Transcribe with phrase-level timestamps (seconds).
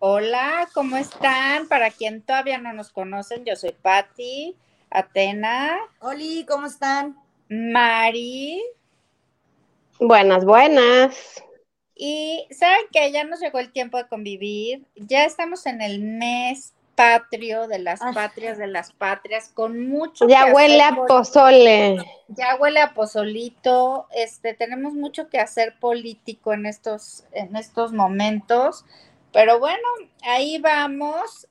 [0.00, 1.68] Hola, ¿cómo están?
[1.68, 4.56] Para quien todavía no nos conocen, yo soy Patti,
[4.90, 5.78] Atena.
[6.00, 7.16] Oli, ¿cómo están?
[7.48, 8.60] Mari.
[10.00, 11.44] Buenas, buenas.
[11.98, 14.86] Y saben que ya nos llegó el tiempo de convivir.
[14.94, 20.52] Ya estamos en el mes patrio de las patrias de las patrias con mucho ya
[20.52, 21.96] huele a pozole
[22.26, 28.84] ya huele a pozolito este tenemos mucho que hacer político en estos en estos momentos
[29.32, 29.86] pero bueno,
[30.22, 31.46] ahí vamos.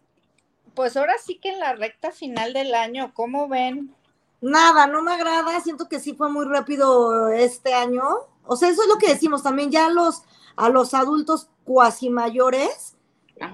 [0.73, 3.95] Pues ahora sí que en la recta final del año, ¿cómo ven?
[4.41, 8.03] Nada, no me agrada, siento que sí fue muy rápido este año.
[8.45, 10.23] O sea, eso es lo que decimos también, ya los,
[10.57, 12.97] a los adultos cuasi mayores,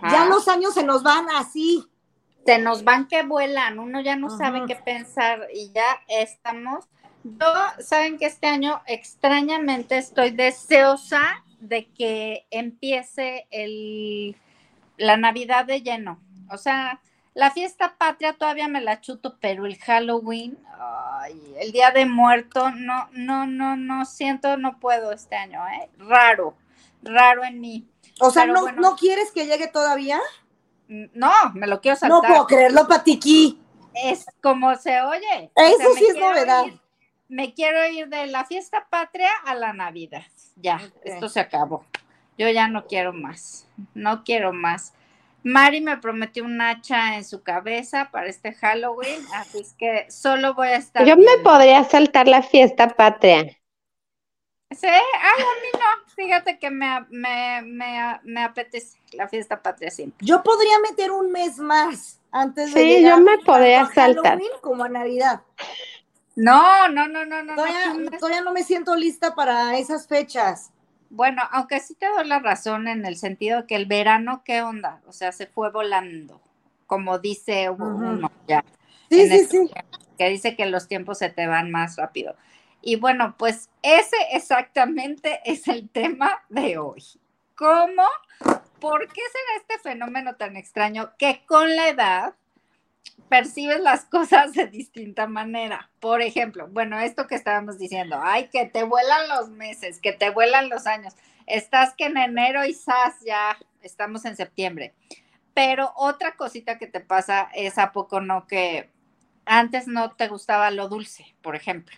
[0.09, 1.85] ya los años se nos van así.
[2.45, 6.85] Se nos van que vuelan, uno ya no sabe qué pensar y ya estamos.
[7.23, 7.47] Yo,
[7.79, 14.35] saben que este año extrañamente estoy deseosa de que empiece el,
[14.97, 16.19] la Navidad de lleno.
[16.51, 16.99] O sea,
[17.33, 20.57] la fiesta patria todavía me la chuto, pero el Halloween,
[21.59, 25.89] el Día de Muerto, no, no, no, no siento, no puedo este año, ¿eh?
[25.97, 26.55] Raro,
[27.03, 27.87] raro en mí.
[28.19, 30.19] O sea, no, ¿no quieres que llegue todavía?
[30.87, 32.21] Mm, no, me lo quiero saltar.
[32.21, 33.59] No puedo creerlo, Patiqui.
[33.93, 35.51] Es como se oye.
[35.55, 36.65] Eso sí es novedad.
[37.27, 40.23] me quiero ir de la fiesta patria a la Navidad
[40.55, 41.85] ya, esto se acabó.
[42.37, 44.93] Yo ya no quiero más, no quiero más.
[45.43, 50.53] Mari me prometió un hacha en su cabeza para este Halloween, así es que solo
[50.53, 51.05] voy a estar.
[51.05, 53.43] Yo me podría saltar la fiesta patria.
[54.71, 56.02] Sí, ay, a mí no.
[56.15, 60.25] Fíjate que me, me, me, me apetece la fiesta patria siempre.
[60.25, 62.81] Yo podría meter un mes más antes de.
[62.81, 64.39] Sí, yo me podría saltar.
[64.61, 65.41] Como a Navidad.
[66.35, 67.55] No, no, no, no, no.
[67.55, 70.71] Todavía no, me siento lista para esas fechas.
[71.09, 74.63] Bueno, aunque sí te doy la razón en el sentido de que el verano, ¿qué
[74.63, 75.01] onda?
[75.05, 76.41] O sea, se fue volando,
[76.87, 78.63] como dice uno ya.
[79.11, 79.69] Sí, sí, sí.
[80.17, 82.35] Que dice que los tiempos se te van más rápido.
[82.85, 87.01] Y bueno, pues ese exactamente es el tema de hoy.
[87.55, 88.03] ¿Cómo?
[88.79, 92.35] ¿Por qué será este fenómeno tan extraño que con la edad
[93.29, 95.89] percibes las cosas de distinta manera.
[95.99, 100.29] Por ejemplo, bueno, esto que estábamos diciendo, ay, que te vuelan los meses, que te
[100.29, 101.15] vuelan los años.
[101.47, 104.93] Estás que en enero y sas ya estamos en septiembre.
[105.53, 108.89] Pero otra cosita que te pasa es a poco no que
[109.45, 111.95] antes no te gustaba lo dulce, por ejemplo,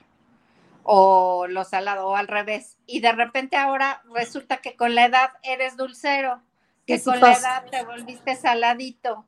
[0.88, 2.78] o lo salado, o al revés.
[2.85, 6.41] Y de repente ahora resulta que con la edad eres dulcero,
[6.85, 9.25] que con la edad te volviste saladito.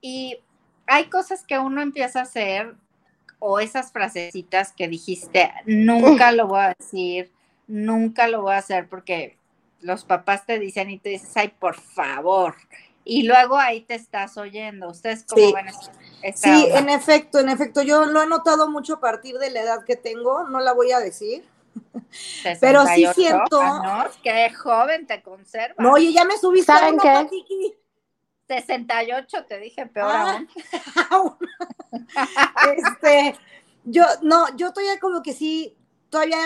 [0.00, 0.40] Y
[0.86, 2.74] hay cosas que uno empieza a hacer
[3.38, 7.32] o esas frasecitas que dijiste, nunca lo voy a decir,
[7.68, 9.38] nunca lo voy a hacer porque
[9.80, 12.56] los papás te dicen y te dices, ay, por favor.
[13.08, 14.88] Y luego ahí te estás oyendo.
[14.88, 15.72] ¿Ustedes cómo van a
[16.34, 17.82] Sí, en efecto, en efecto.
[17.82, 20.90] Yo lo he notado mucho a partir de la edad que tengo, no la voy
[20.90, 21.48] a decir.
[22.60, 23.60] Pero sí siento.
[24.24, 25.76] Qué joven te conserva.
[25.78, 27.78] No, oye, ya me subiste ¿Saben qué?
[28.48, 30.44] 68, te dije peor ah.
[31.10, 31.36] aún.
[32.76, 33.36] este,
[33.84, 35.76] yo, no, yo todavía como que sí,
[36.10, 36.38] todavía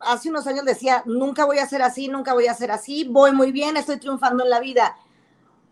[0.00, 3.32] hace unos años decía, nunca voy a ser así, nunca voy a ser así, voy
[3.32, 4.94] muy bien, estoy triunfando en la vida.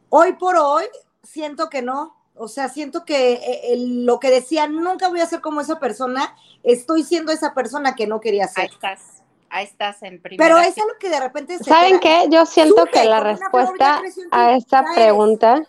[0.09, 0.85] Hoy por hoy,
[1.23, 2.17] siento que no.
[2.37, 6.35] O sea, siento que eh, lo que decía, nunca voy a ser como esa persona,
[6.63, 8.65] estoy siendo esa persona que no quería ser.
[8.65, 9.15] Ahí estás
[9.55, 10.45] ahí estás en primera.
[10.45, 12.27] Pero es algo que de repente se ¿Saben qué?
[12.29, 15.63] Yo siento que la respuesta a esta pregunta.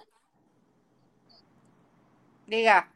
[2.47, 2.89] Diga.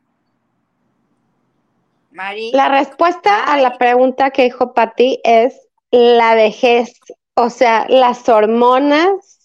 [2.11, 2.51] Mari.
[2.53, 7.00] La respuesta a la pregunta que dijo Patti es la vejez,
[7.35, 9.38] o sea, las hormonas,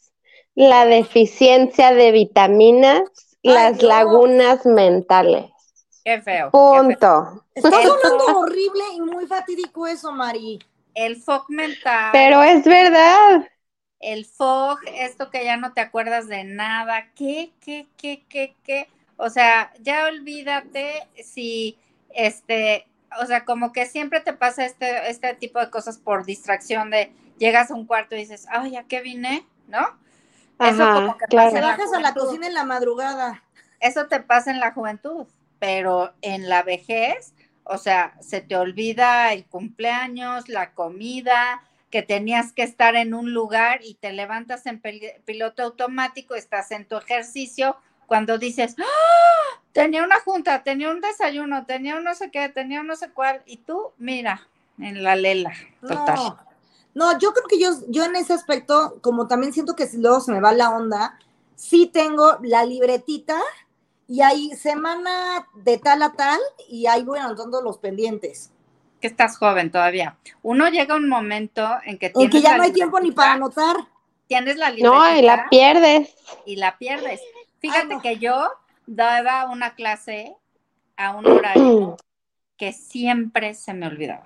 [0.55, 3.03] la deficiencia de vitaminas,
[3.43, 5.51] las lagunas mentales.
[6.05, 6.51] Qué feo.
[6.51, 7.45] Punto.
[7.62, 10.59] Hablando horrible y muy fatídico eso, Mari
[10.95, 12.11] el fog mental.
[12.12, 13.49] Pero es verdad.
[14.01, 18.89] El fog, esto que ya no te acuerdas de nada, ¿qué, qué, qué, qué, qué?
[19.17, 21.79] O sea, ya olvídate si,
[22.11, 22.87] este,
[23.21, 27.12] o sea, como que siempre te pasa este, este tipo de cosas por distracción de
[27.39, 29.47] llegas a un cuarto y dices, ay, ¿a qué vine?
[29.69, 29.99] ¿No?
[30.61, 33.43] Eso como que pasa en bajas a la cocina en la madrugada.
[33.81, 35.27] Eso te pasa en la juventud,
[35.59, 37.35] pero en la vejez
[37.65, 43.33] o sea, se te olvida el cumpleaños, la comida, que tenías que estar en un
[43.33, 44.83] lugar y te levantas en
[45.25, 49.61] piloto automático, estás en tu ejercicio, cuando dices, ¡Ah!
[49.73, 53.11] tenía una junta, tenía un desayuno, tenía un no sé qué, tenía un no sé
[53.11, 54.47] cuál, y tú, mira,
[54.79, 56.17] en la lela, total.
[56.17, 56.39] No,
[56.94, 60.32] no, yo creo que yo, yo en ese aspecto, como también siento que luego se
[60.32, 61.19] me va la onda,
[61.56, 63.41] sí tengo la libretita
[64.06, 68.50] y hay semana de tal a tal y ahí voy anotando los pendientes
[69.05, 70.17] que estás joven todavía.
[70.41, 72.11] Uno llega un momento en que.
[72.14, 73.76] En que ya no hay tiempo ni para anotar.
[74.26, 74.88] Tienes la libretita.
[74.88, 76.14] No, y la pierdes.
[76.46, 77.20] Y la pierdes.
[77.58, 78.49] Fíjate que yo
[78.87, 80.35] daba una clase
[80.96, 81.99] a un horario
[82.56, 84.25] que siempre se me olvidaba.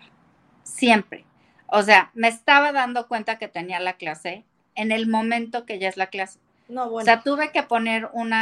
[0.62, 1.24] Siempre.
[1.68, 4.44] O sea, me estaba dando cuenta que tenía la clase
[4.74, 6.38] en el momento que ya es la clase.
[6.68, 7.02] No, bueno.
[7.02, 8.32] O sea, tuve que poner un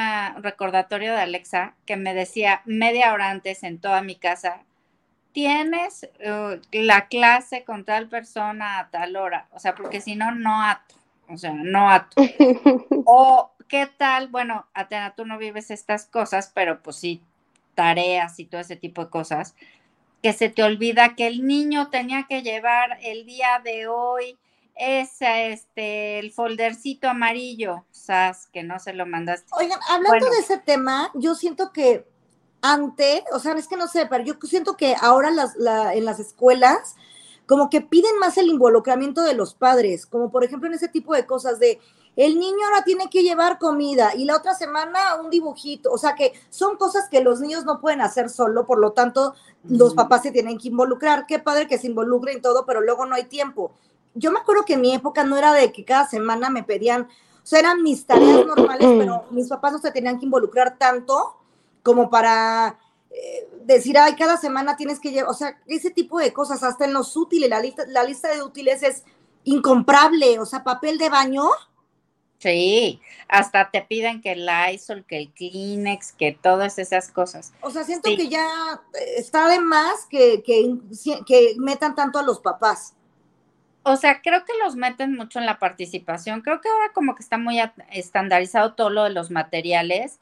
[0.43, 4.63] recordatorio de Alexa que me decía media hora antes en toda mi casa,
[5.37, 10.35] tienes uh, la clase con tal persona a tal hora, o sea, porque si no,
[10.35, 10.95] no ato,
[11.29, 12.17] o sea, no ato.
[13.05, 17.23] o qué tal, bueno, Atena, tú no vives estas cosas, pero pues sí,
[17.75, 19.55] tareas y todo ese tipo de cosas,
[20.23, 24.39] que se te olvida que el niño tenía que llevar el día de hoy
[24.75, 28.49] ese, este, el foldercito amarillo, ¿sabes?
[28.53, 29.49] Que no se lo mandaste.
[29.53, 32.07] Oigan, hablando de ese tema, yo siento que
[32.63, 35.57] antes, o sea, es que no sé, pero yo siento que ahora las,
[35.95, 36.97] en las escuelas
[37.47, 41.15] como que piden más el involucramiento de los padres, como por ejemplo en ese tipo
[41.15, 41.81] de cosas de
[42.17, 46.15] el niño ahora tiene que llevar comida y la otra semana un dibujito, o sea
[46.15, 49.35] que son cosas que los niños no pueden hacer solo, por lo tanto
[49.65, 53.15] los papás se tienen que involucrar, qué padre que se involucren todo, pero luego no
[53.15, 53.73] hay tiempo.
[54.15, 57.03] Yo me acuerdo que en mi época no era de que cada semana me pedían,
[57.03, 57.07] o
[57.47, 61.37] sea, eran mis tareas normales, pero mis papás no se tenían que involucrar tanto
[61.83, 62.79] como para
[63.65, 66.93] decir, ay, cada semana tienes que llevar, o sea, ese tipo de cosas, hasta en
[66.93, 69.05] los útiles, la lista, la lista de útiles es
[69.45, 71.45] incomparable, o sea, papel de baño.
[72.39, 77.53] Sí, hasta te piden que el Lysol, que el Kleenex, que todas esas cosas.
[77.63, 78.47] O sea, siento que ya
[79.17, 80.77] está de más que, que,
[81.27, 82.95] que metan tanto a los papás.
[83.85, 86.43] O sea, creo que los meten mucho en la participación.
[86.43, 87.59] Creo que ahora como que está muy
[87.91, 90.19] estandarizado todo lo de los materiales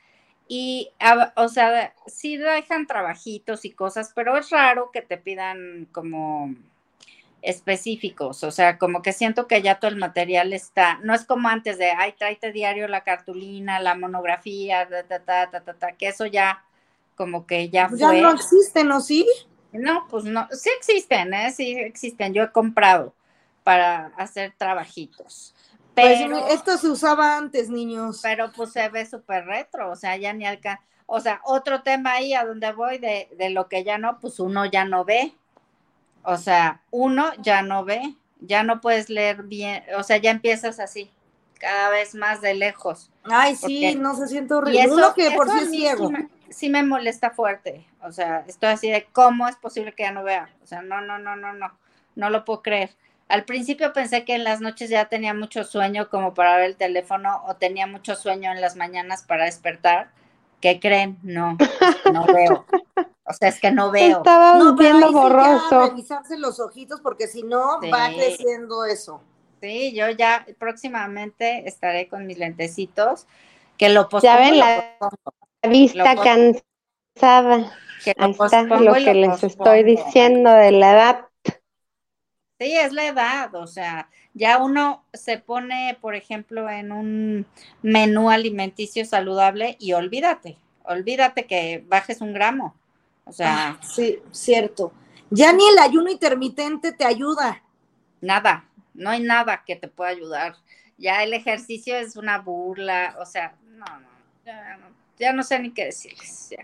[0.46, 0.90] y,
[1.36, 6.54] o sea, sí dejan trabajitos y cosas, pero es raro que te pidan como
[7.40, 11.48] específicos, o sea, como que siento que ya todo el material está, no es como
[11.48, 16.08] antes de, ay, tráete diario la cartulina, la monografía, ta, ta, ta, ta, ta, que
[16.08, 16.64] eso ya
[17.16, 19.26] como que ya pues Ya no existen, ¿o sí?
[19.72, 21.50] No, pues no, sí existen, ¿eh?
[21.52, 23.14] Sí existen, yo he comprado
[23.62, 25.54] para hacer trabajitos.
[25.94, 28.20] Pues, pero, esto se usaba antes, niños.
[28.22, 30.80] Pero pues se ve súper retro, o sea, ya ni alca.
[31.06, 34.40] O sea, otro tema ahí a donde voy de, de lo que ya no, pues
[34.40, 35.34] uno ya no ve.
[36.24, 40.80] O sea, uno ya no ve, ya no puedes leer bien, o sea, ya empiezas
[40.80, 41.10] así,
[41.60, 43.10] cada vez más de lejos.
[43.24, 44.80] Ay, sí, no se siente horrible.
[44.80, 46.08] Y eso, que por sí ciego.
[46.08, 47.86] Sí me, sí me molesta fuerte.
[48.02, 50.48] O sea, estoy así de cómo es posible que ya no vea.
[50.62, 51.76] O sea, no, no, no, no, no,
[52.14, 52.90] no lo puedo creer.
[53.28, 56.76] Al principio pensé que en las noches ya tenía mucho sueño como para ver el
[56.76, 60.10] teléfono o tenía mucho sueño en las mañanas para despertar.
[60.60, 61.18] ¿Qué creen?
[61.22, 61.56] No,
[62.12, 62.66] no veo.
[63.24, 64.18] O sea, es que no veo.
[64.18, 65.88] Estaba no, viendo borroso.
[65.88, 69.22] revisarse los ojitos porque si no va creciendo eso.
[69.60, 73.26] Sí, yo ya próximamente estaré con mis lentecitos
[73.78, 74.22] que lo pospongo.
[74.22, 74.96] Ya ven la,
[75.68, 77.72] vista cansada.
[78.04, 81.28] Que Ahí está lo que les estoy diciendo de la edad.
[82.58, 87.46] Sí, es la edad, o sea, ya uno se pone, por ejemplo, en un
[87.82, 92.76] menú alimenticio saludable y olvídate, olvídate que bajes un gramo.
[93.24, 94.92] O sea, ah, sí, cierto.
[95.30, 97.62] Ya ni el ayuno intermitente te ayuda.
[98.20, 100.56] Nada, no hay nada que te pueda ayudar.
[100.96, 104.08] Ya el ejercicio es una burla, o sea, no, no,
[104.44, 104.86] ya no,
[105.18, 106.54] ya no sé ni qué decirles.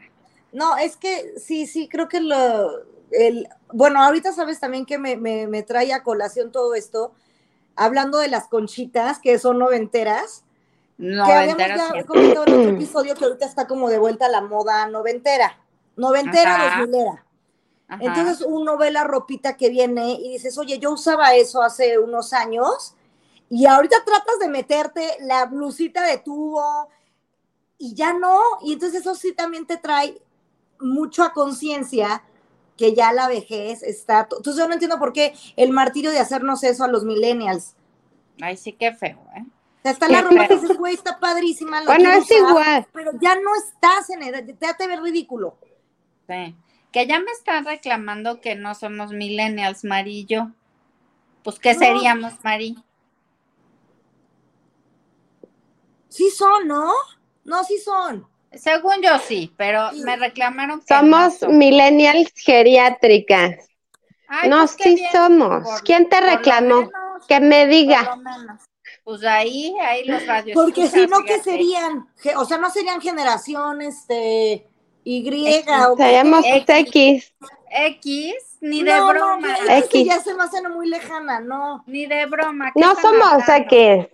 [0.52, 5.16] No, es que sí, sí, creo que lo, el, bueno, ahorita sabes también que me,
[5.16, 7.12] me, trae a colación todo esto,
[7.76, 10.44] hablando de las conchitas, que son noventeras.
[10.98, 11.26] Noventeras.
[11.28, 14.86] Que habíamos ya comentado en otro episodio que ahorita está como de vuelta la moda
[14.86, 15.58] noventera.
[15.96, 16.84] Noventera.
[17.98, 22.32] Entonces uno ve la ropita que viene y dices, oye, yo usaba eso hace unos
[22.32, 22.94] años
[23.48, 26.88] y ahorita tratas de meterte la blusita de tubo
[27.78, 28.40] y ya no.
[28.62, 30.22] Y entonces eso sí también te trae
[30.78, 32.22] mucho a conciencia
[32.80, 34.20] que ya la vejez está.
[34.22, 37.76] Entonces yo no entiendo por qué el martirio de hacernos eso a los millennials.
[38.40, 39.44] Ay, sí, qué feo, ¿eh?
[39.84, 41.82] Está la ropa que dices, güey, está padrísima.
[41.84, 42.86] bueno, es igual.
[42.90, 45.58] Pero ya no estás en edad, te, te ver ridículo.
[46.26, 46.56] Sí.
[46.90, 50.50] Que ya me están reclamando que no somos millennials, Marillo.
[51.44, 51.78] Pues, ¿qué No.
[51.80, 52.82] seríamos, Mari?
[56.08, 56.90] Sí son, ¿no?
[57.44, 58.26] No, sí son.
[58.52, 63.68] Según yo sí, pero me reclamaron que Somos no millennials geriátricas.
[64.28, 65.62] Ay, no, pues, sí bien, somos.
[65.64, 66.76] por- ¿Quién te reclamó?
[66.82, 68.18] menos, Que me diga.
[69.04, 70.54] Pues ahí, ahí los radios.
[70.54, 72.08] Porque si no, ¿qué serían?
[72.36, 74.66] O sea, no serían generación, este,
[75.04, 75.96] Y o?
[75.96, 76.64] Seríamos X.
[76.68, 77.34] X.
[77.70, 79.54] X, ni de No, no, broma.
[79.64, 80.04] que X.
[80.06, 81.82] ya se me hace muy lejana, no.
[81.86, 82.72] Ni de broma.
[82.74, 83.54] ¿qué No somos hablando?
[83.72, 84.08] X.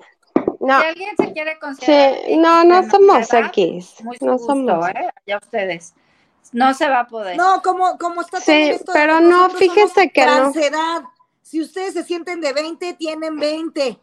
[0.66, 2.14] No, Si alguien se quiere considerar.
[2.26, 3.96] sí, no, no somos edad, X.
[4.02, 4.88] Muy No gusto, somos.
[4.88, 5.08] ¿eh?
[5.26, 5.94] Ya ustedes.
[6.52, 7.37] No se va a poder.
[7.37, 10.32] No, como, como está Sí, esto de pero no, fíjese que no.
[10.52, 11.02] transedad.
[11.42, 13.99] Si ustedes se sienten de 20, tienen 20.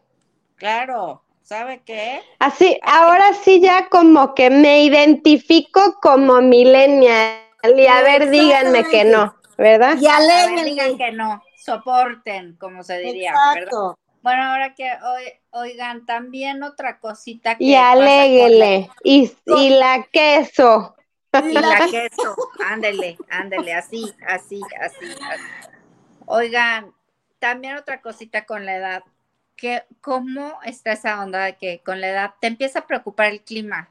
[0.55, 1.21] Claro.
[1.41, 2.21] ¿Sabe qué?
[2.39, 7.39] Así, ahora sí ya como que me identifico como millennial.
[7.75, 9.97] Y a ver, díganme que no, ¿verdad?
[9.99, 11.41] Y A ver, digan que no.
[11.57, 13.95] Soporten, como se diría, ¿verdad?
[14.23, 18.89] Bueno, ahora que hoy, oigan, también otra cosita que Y pasa con aléguele.
[19.03, 20.95] Y, y la queso.
[21.31, 25.43] la- y la queso, ándele, ándele, así, así, así, así.
[26.25, 26.93] Oigan,
[27.39, 29.03] también otra cosita con la edad,
[29.57, 33.41] que cómo está esa onda de que con la edad te empieza a preocupar el
[33.41, 33.89] clima.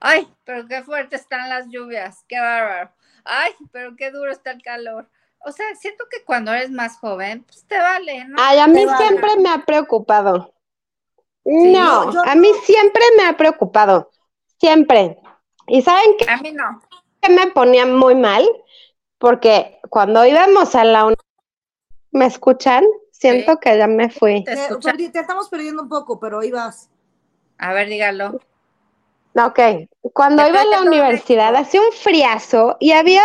[0.00, 2.90] Ay, pero qué fuerte están las lluvias, qué bárbaro.
[3.24, 5.08] Ay, pero qué duro está el calor.
[5.46, 8.36] O sea, siento que cuando eres más joven, pues te vale, ¿no?
[8.38, 8.98] Ay, a mí Te vale.
[9.06, 10.54] siempre me ha preocupado.
[11.44, 14.10] Sí, No, yo a mí siempre me ha preocupado.
[14.58, 15.18] Siempre.
[15.66, 16.80] ¿Y saben qué A mí no.
[17.28, 18.48] me ponía muy mal?
[19.18, 21.14] Porque cuando íbamos a la
[22.10, 22.84] ¿Me escuchan?
[23.10, 23.58] Siento Sí.
[23.62, 24.44] que ya me fui.
[24.44, 26.88] Te Te, estamos perdiendo un poco, pero vas.
[27.58, 28.40] A ver, dígalo.
[29.36, 29.58] Ok,
[30.12, 33.22] cuando iba a la universidad hacía un friazo y había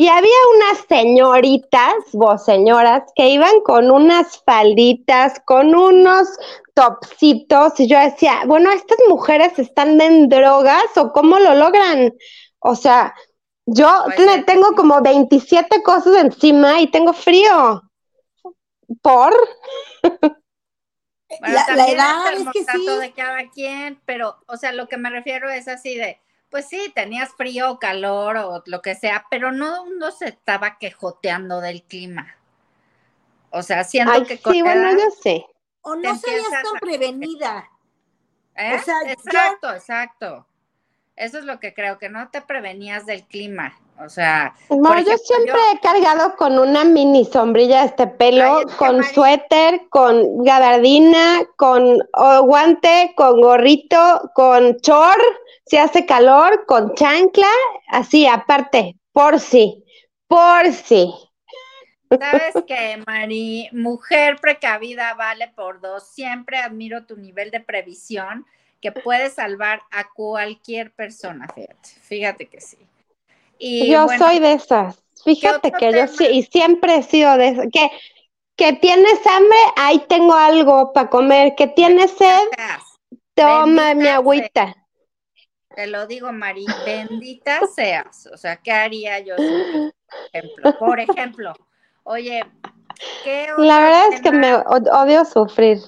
[0.00, 6.26] y había unas señoritas, vos señoras, que iban con unas falditas, con unos
[6.72, 12.14] topsitos y yo decía, bueno, estas mujeres están en drogas o cómo lo logran.
[12.60, 13.14] O sea,
[13.66, 13.90] yo
[14.46, 17.82] tengo como 27 cosas encima y tengo frío.
[19.02, 19.34] ¿Por?
[21.40, 22.86] Bueno, La- edad, el es que sí.
[22.86, 26.18] de cada quien, pero, o sea, lo que me refiero es así de,
[26.50, 30.78] pues sí, tenías frío o calor o lo que sea, pero no uno se estaba
[30.78, 32.36] quejoteando del clima.
[33.50, 35.46] O sea, siento Ay, que sí, bueno, edad, yo sé.
[35.82, 37.70] O no serías tan a- prevenida.
[38.56, 38.76] ¿eh?
[38.76, 40.46] o sea, yo- exacto, exacto.
[41.16, 43.78] Eso es lo que creo, que no te prevenías del clima.
[44.02, 48.58] O sea, No, por yo siempre yo- he cargado con una mini sombrilla este pelo,
[48.60, 55.18] Ay, con suéter, con gabardina, con oh, guante, con gorrito, con chor,
[55.66, 57.50] si hace calor, con chancla,
[57.88, 59.84] así aparte, por si,
[60.26, 61.12] por si.
[62.08, 66.08] Sabes que, Mari, mujer precavida vale por dos.
[66.08, 68.46] Siempre admiro tu nivel de previsión
[68.80, 72.78] que puede salvar a cualquier persona, fíjate, fíjate que sí.
[73.58, 77.48] Y yo bueno, soy de esas, fíjate que yo sí, y siempre he sido de
[77.48, 77.90] esas, que,
[78.56, 82.48] que tienes hambre, ahí tengo algo para comer, que tienes sed,
[83.34, 84.14] toma Bendita mi sea.
[84.16, 84.76] agüita.
[85.74, 88.28] te lo digo, Mari, bendita seas.
[88.32, 89.36] O sea, ¿qué haría yo?
[89.36, 89.90] Por
[90.32, 91.52] ejemplo, por ejemplo,
[92.04, 92.42] oye,
[93.24, 95.78] ¿qué La verdad es que me odio sufrir.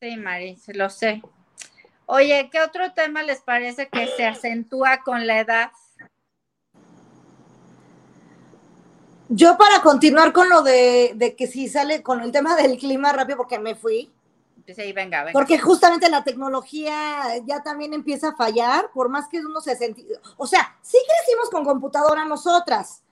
[0.00, 1.22] Sí, Mari, lo sé.
[2.06, 5.70] Oye, ¿qué otro tema les parece que se acentúa con la edad?
[9.28, 13.12] Yo para continuar con lo de, de que si sale con el tema del clima
[13.12, 14.12] rápido, porque me fui,
[14.64, 15.32] Dice ahí, venga, venga.
[15.32, 20.06] porque justamente la tecnología ya también empieza a fallar, por más que uno se senti...
[20.36, 23.02] O sea, sí crecimos con computadora nosotras,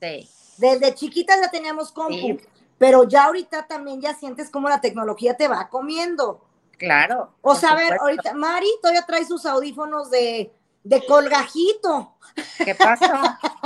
[0.00, 0.28] Sí.
[0.58, 2.40] desde chiquitas ya teníamos compu, Sí.
[2.78, 6.40] pero ya ahorita también ya sientes cómo la tecnología te va comiendo.
[6.82, 7.30] Claro.
[7.42, 12.16] O sea, a ver, ahorita Mari todavía trae sus audífonos de, de colgajito.
[12.58, 13.06] ¿Qué pasó?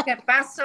[0.04, 0.64] ¿Qué pasó?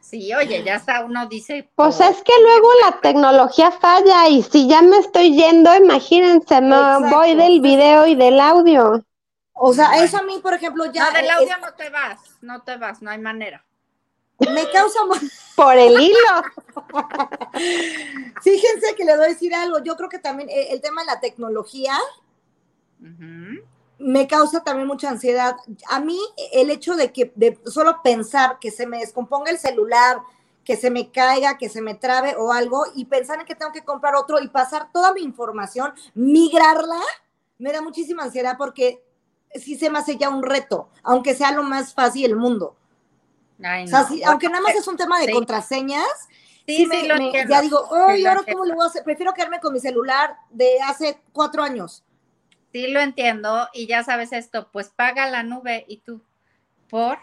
[0.00, 1.68] Sí, oye, ya está, uno dice.
[1.74, 6.60] Pues oh, es que luego la tecnología falla y si ya me estoy yendo, imagínense,
[6.62, 7.08] me Exacto.
[7.14, 9.04] voy del video y del audio.
[9.52, 12.18] O sea, eso a mí, por ejemplo, ya No, del es- audio no te vas,
[12.40, 13.62] no te vas, no hay manera.
[14.38, 15.00] Me causa...
[15.56, 16.16] Por el hilo.
[18.42, 19.82] Fíjense que le voy a decir algo.
[19.82, 21.98] Yo creo que también eh, el tema de la tecnología
[23.98, 25.56] me causa también mucha ansiedad.
[25.88, 26.18] A mí
[26.52, 30.20] el hecho de que de solo pensar que se me descomponga el celular,
[30.64, 33.72] que se me caiga, que se me trabe o algo y pensar en que tengo
[33.72, 37.00] que comprar otro y pasar toda mi información, migrarla,
[37.58, 39.02] me da muchísima ansiedad porque
[39.54, 42.76] sí se me hace ya un reto, aunque sea lo más fácil del mundo.
[43.62, 44.08] Ay, O sea, no.
[44.08, 45.32] sí, Bueno, aunque nada más es un tema de sí.
[45.32, 46.28] contraseñas,
[46.66, 47.54] Sí, me- sí, lo me- entiendo.
[47.54, 49.02] ya digo, ay, lo ahora cómo le voy a hacer?
[49.02, 52.04] Prefiero quedarme con mi celular de hace cuatro años.
[52.72, 53.68] Sí, lo entiendo.
[53.72, 56.22] Y ya sabes esto, pues paga la nube y tú,
[56.90, 57.18] ¿por?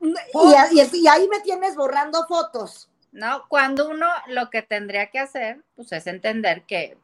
[0.00, 2.88] Y, a- y- y ahí me tienes borrando fotos.
[3.10, 3.48] ¿no?
[3.48, 6.98] Cuando uno lo que tendría que hacer, pues es entender que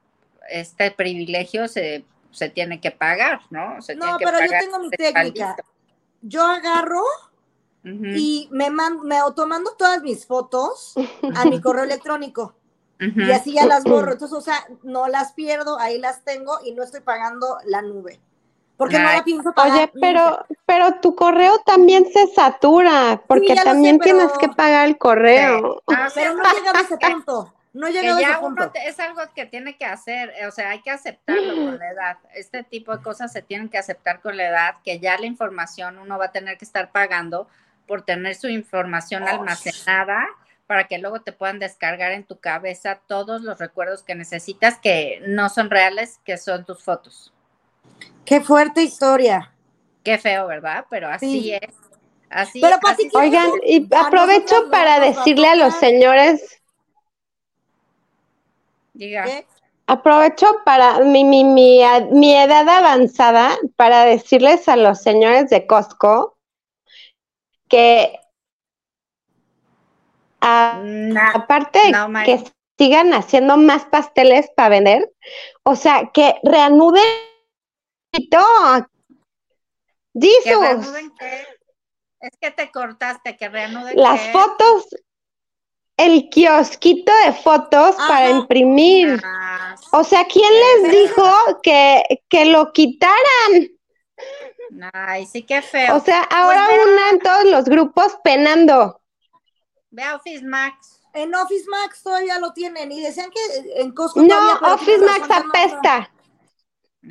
[0.51, 3.81] este privilegio se, se tiene que pagar, ¿no?
[3.81, 5.57] Se No, tiene que pero yo tengo mi está técnica.
[6.21, 7.03] Yo agarro
[7.85, 10.95] Ujú, y me, man- me automando todas mis fotos
[11.37, 12.55] a mi correo electrónico.
[13.01, 14.13] Y así ya las borro.
[14.13, 18.19] Entonces, o sea, no las pierdo, ahí las tengo y no estoy pagando la nube.
[18.79, 19.19] Porque no Ay.
[19.19, 19.73] la pienso pagar.
[19.77, 24.39] Oye, pero, pero tu correo también se satura, porque ya lo sé, también pero- tienes
[24.39, 25.83] que pagar el correo.
[25.89, 27.55] Ah, sí, Pero no he llegado a ese punto.
[27.75, 28.71] No llegado a ese uno punto.
[28.71, 32.19] te- es algo que tiene que hacer, o sea, hay que aceptarlo con la edad.
[32.35, 35.99] Este tipo de cosas se tienen que aceptar con la edad, que ya la información
[35.99, 37.49] uno va a tener que estar pagando
[37.87, 40.27] por tener su información almacenada
[40.67, 45.23] para que luego te puedan descargar en tu cabeza todos los recuerdos que necesitas que
[45.27, 47.33] no son reales, que son tus fotos.
[48.25, 49.53] Qué fuerte historia.
[50.03, 50.87] Qué feo, ¿verdad?
[50.89, 51.55] Pero así Sí.
[51.55, 51.75] es.
[52.31, 56.61] Así, Pero, así ¿qué- Oigan, y A aprovecho para decirle a los señores,
[58.95, 59.25] diga.
[59.25, 59.47] ¿Qué?
[59.87, 66.34] aprovecho para mi, mi, mi, mi edad avanzada para decirles a los señores de Costco
[67.75, 68.21] que
[70.41, 70.81] a-
[71.35, 72.45] aparte No, que
[72.79, 75.13] sigan haciendo más pasteles para vender,
[75.65, 77.03] o sea, que reanuden
[78.31, 78.87] todo.
[80.21, 81.47] que Jesus, reanuden qué?
[82.21, 84.33] Es que te cortaste, que reanuden las qué?
[84.33, 84.87] fotos,
[85.97, 89.21] el kiosquito de fotos para imprimir.
[89.25, 90.53] Ah, O sea, ¿quién
[90.83, 93.69] les dijo que, que lo quitaran?
[94.93, 95.97] Ay, sí, qué feo.
[95.97, 99.01] O sea, ahora Pues una en todos los grupos penando.
[99.91, 101.01] Ve a Office Max.
[101.13, 104.99] En Office Max todavía lo tienen y decían que en Costco todavía, No, pero Office
[104.99, 106.11] Max apesta.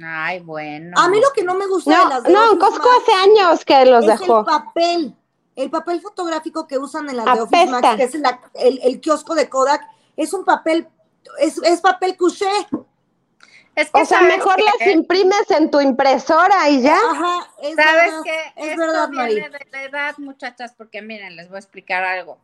[0.04, 0.92] Ay, bueno.
[1.00, 3.02] A mí lo que no me gusta de No, las de no, Office Costco Max
[3.04, 4.40] hace años que los es dejó.
[4.40, 5.16] el papel.
[5.56, 7.82] El papel fotográfico que usan en las de Office Apesta.
[7.82, 9.82] Max, que es la- el, el kiosco de Kodak,
[10.18, 10.88] es un papel,
[11.40, 12.50] es, es papel couché.
[13.76, 14.64] Es que O sea, ¿sabes mejor qué?
[14.64, 16.98] las imprimes en tu impresora y ya.
[16.98, 18.54] Ajá, es ¿Sabes verdad, qué?
[18.56, 22.40] es Esto verdad, viene de la edad, muchachas, porque miren, les voy a explicar algo.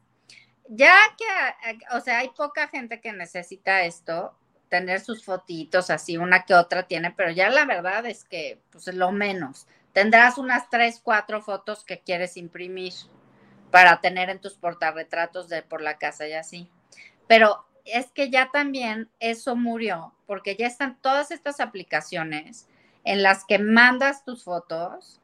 [0.67, 1.25] Ya que,
[1.95, 4.35] o sea, hay poca gente que necesita esto,
[4.69, 8.87] tener sus fotitos así, una que otra tiene, pero ya la verdad es que, pues,
[8.87, 9.67] lo menos.
[9.93, 12.93] Tendrás unas tres, cuatro fotos que quieres imprimir
[13.71, 16.69] para tener en tus portarretratos de por la casa y así.
[17.27, 22.67] Pero es que ya también eso murió, porque ya están todas estas aplicaciones
[23.04, 25.19] en las que mandas tus fotos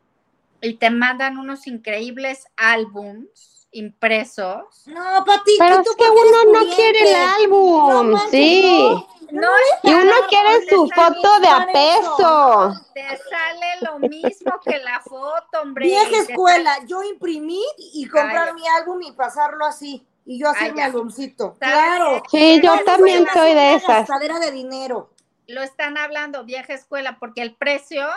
[0.62, 4.84] y te mandan unos increíbles álbums impresos.
[4.88, 8.88] No, Pati, Pero ¿y es tú que uno no quiere el álbum, No sí.
[8.89, 9.15] no.
[9.32, 9.49] No,
[9.84, 12.15] Y uno quiere su foto de a eso.
[12.15, 12.91] peso.
[12.93, 15.86] Te sale lo mismo que la foto, hombre.
[15.88, 18.54] Vieja escuela, yo imprimir y comprar Ay.
[18.54, 20.06] mi álbum y pasarlo así.
[20.25, 21.55] Y yo hacer Ay, mi álbumcito.
[21.59, 22.23] ¿Sabes Claro.
[22.29, 24.07] Sí, yo también soy de esas.
[24.07, 25.11] gastadera de dinero.
[25.47, 28.07] Lo están hablando, vieja escuela, porque el precio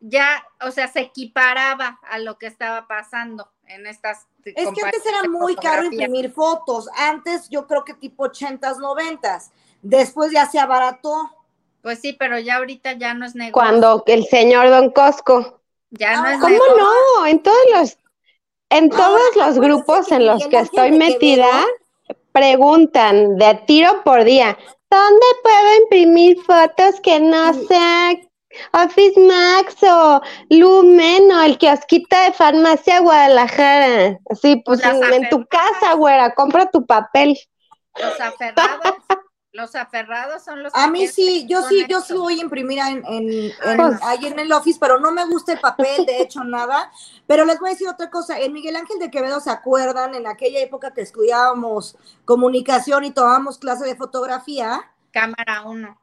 [0.00, 4.26] ya, o sea, se equiparaba a lo que estaba pasando en estas.
[4.44, 6.88] Es que antes era muy caro imprimir fotos.
[6.96, 9.50] Antes yo creo que tipo 80s, 90s.
[9.82, 11.34] Después ya se abarató.
[11.82, 13.52] Pues sí, pero ya ahorita ya no es negocio.
[13.52, 15.60] Cuando el señor Don Cosco.
[15.90, 16.76] Ya no es ¿Cómo negocio.
[16.76, 17.26] no?
[17.26, 17.98] En todos los,
[18.70, 21.48] en Ahora, todos los grupos en los que estoy metida,
[22.32, 24.56] preguntan de tiro por día,
[24.90, 27.66] ¿dónde puedo imprimir fotos que no Sí.
[27.66, 28.10] sea
[28.72, 34.18] Office Max o Lumen o el kiosquito de farmacia Guadalajara?
[34.30, 37.38] Así, pues en, en tu casa, güera, compra tu papel.
[37.98, 38.94] Los aferrados,
[39.58, 43.04] los aferrados son los A mí sí, yo sí, yo sí voy a imprimir en,
[43.06, 46.42] en, en- Pues- ahí en el office, pero no me gusta el papel, de hecho,
[46.44, 46.90] nada.
[47.26, 50.14] Pero les voy a decir otra cosa, en Miguel Ángel de Quevedo, ¿se acuerdan?
[50.14, 56.00] En aquella época que estudiábamos comunicación y tomábamos clase de fotografía, Cámara uno.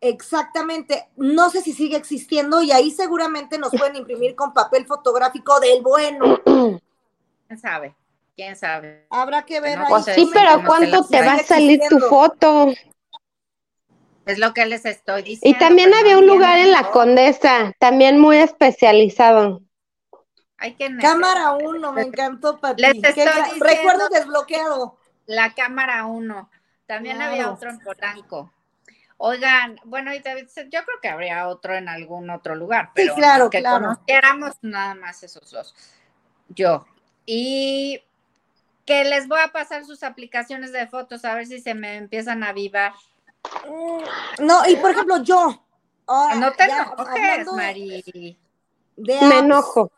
[0.00, 5.58] exactamente, no sé si sigue existiendo y ahí seguramente nos pueden imprimir con papel fotográfico
[5.60, 6.38] del bueno.
[6.44, 7.94] ¿Quién sabe?
[8.36, 9.06] ¿Quién sabe?
[9.10, 10.02] Habrá que ver No, ahí.
[10.14, 12.68] Sí, pero ¿cuánto te va a salir tu foto?
[14.28, 15.58] Es lo que les estoy Y diciendo.
[15.58, 16.90] también pero había un lugar en la.
[16.90, 19.62] Condesa, también muy especializado.
[20.76, 22.82] Que Cámara 1, me encantó, Pati.
[22.82, 24.98] Les estoy diciendo- Recuerdo desbloqueado.
[25.24, 26.50] La cámara 1.
[26.86, 27.32] También Claro.
[27.32, 28.52] había otro en Polanco.
[29.16, 30.22] Oigan, bueno, y yo
[30.84, 33.86] creo que habría otro en algún otro lugar, pero claro, que claro.
[33.86, 35.74] conociéramos nada más esos dos.
[36.48, 36.86] Yo.
[37.24, 38.02] Y
[38.84, 42.42] que les voy a pasar sus aplicaciones de fotos a ver si se me empiezan
[42.44, 42.92] a avivar.
[43.66, 45.62] Mm, no, y por ejemplo, yo.
[46.08, 48.38] no te enojes, Mari.
[48.96, 49.90] me enojo.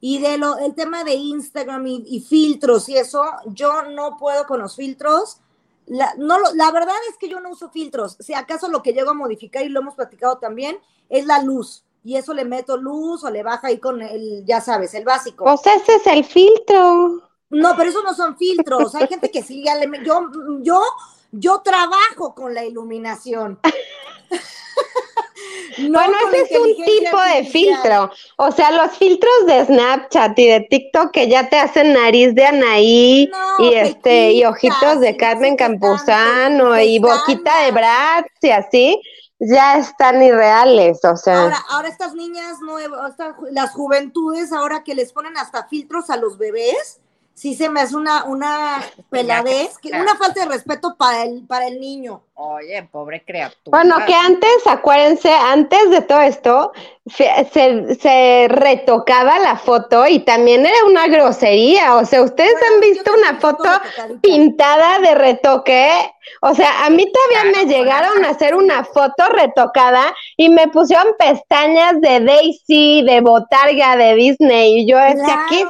[0.00, 4.60] Y de lo, el tema de Instagram y, filtros y eso, yo no puedo con
[4.60, 5.38] los filtros.
[5.86, 8.16] La, no, la verdad es que yo no uso filtros.
[8.20, 11.84] Si acaso lo que llego a modificar, y lo hemos platicado también, es la luz.
[12.04, 15.44] Y eso le meto luz o le baja ahí con el, ya sabes, el básico.
[15.44, 17.22] Pues ese es el filtro.
[17.50, 18.94] No, pero eso no son filtros.
[18.94, 20.82] Hay gente que sí, ya le, yo, yo,
[21.32, 23.58] yo trabajo con la iluminación.
[25.78, 28.10] bueno, ese es un tipo de filtro.
[28.36, 32.46] O sea, los filtros de Snapchat y de TikTok que ya te hacen nariz de
[32.46, 39.00] Anaí y este y ojitos de Carmen Campuzano y boquita de Brad y así,
[39.38, 41.42] ya están irreales, o sea.
[41.42, 43.14] Ahora, ahora estas niñas nuevas,
[43.50, 47.00] las juventudes, ahora que les ponen hasta filtros a los bebés,
[47.36, 51.68] sí se me hace una, una peladez, que, una falta de respeto para el, para
[51.68, 52.22] el niño.
[52.34, 53.78] Oye, pobre criatura.
[53.78, 56.72] Bueno, que antes, acuérdense, antes de todo esto,
[57.06, 61.96] se, retocaba la foto y también era una grosería.
[61.96, 63.68] O sea, ustedes han visto una foto
[64.22, 65.90] pintada de retoque.
[66.40, 70.04] O sea, a mí todavía me llegaron a hacer una foto retocada
[70.38, 74.80] y me pusieron pestañas de Daisy, de Botarga, de Disney.
[74.80, 75.68] Y yo decía, ¿qué es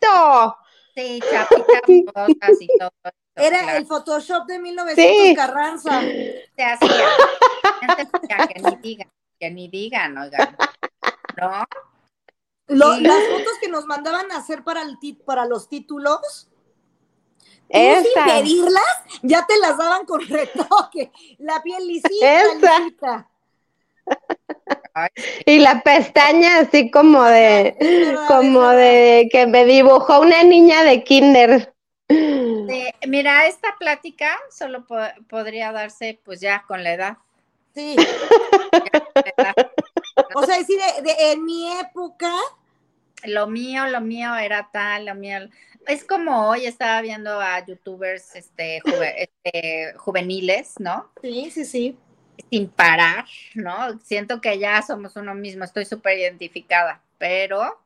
[0.00, 0.56] esto?
[0.96, 1.82] Sí, chapitas
[2.60, 2.90] y todo.
[3.34, 6.00] Era el Photoshop de 1900 Carranza.
[6.00, 7.06] Se hacía.
[8.48, 10.56] que ni digan, que ni digan, oigan.
[12.68, 12.98] ¿No?
[12.98, 16.48] Las fotos que nos mandaban a hacer para, el para los títulos,
[17.70, 18.82] sin pedirlas,
[19.22, 21.12] ya te las daban con retoque.
[21.38, 23.30] La piel lisita, lisita.
[25.44, 27.76] Y la pestaña así como de,
[28.28, 31.74] como de que me dibujó una niña de kinder.
[33.06, 34.86] mira, esta plática solo
[35.28, 37.16] podría darse pues ya con la edad.
[37.74, 37.96] Sí.
[40.34, 42.32] O sea, decir, de, en mi época.
[43.24, 45.38] Lo mío, lo mío era tal, lo mío.
[45.86, 48.82] Es como hoy estaba viendo a youtubers este,
[49.16, 51.10] este juveniles, ¿no?
[51.22, 51.98] Sí, sí, sí
[52.50, 53.98] sin parar, ¿no?
[54.00, 57.80] Siento que ya somos uno mismo, estoy súper identificada, pero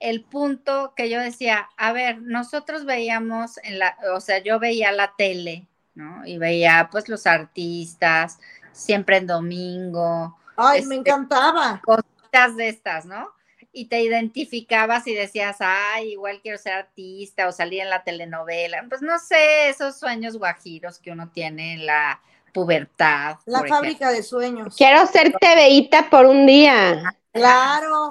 [0.00, 4.92] el punto que yo decía, a ver, nosotros veíamos en la, o sea, yo veía
[4.92, 6.26] la tele, ¿no?
[6.26, 8.38] Y veía pues los artistas,
[8.72, 10.38] siempre en domingo.
[10.56, 11.82] Ay, me este, encantaba.
[11.84, 13.30] Cositas de estas, ¿no?
[13.72, 18.84] Y te identificabas y decías, ay, igual quiero ser artista o salir en la telenovela.
[18.88, 22.20] Pues no sé, esos sueños guajiros que uno tiene en la
[22.52, 23.38] pubertad.
[23.46, 24.76] La fábrica de sueños.
[24.76, 27.14] Quiero ser TVita por un día.
[27.32, 28.08] Claro.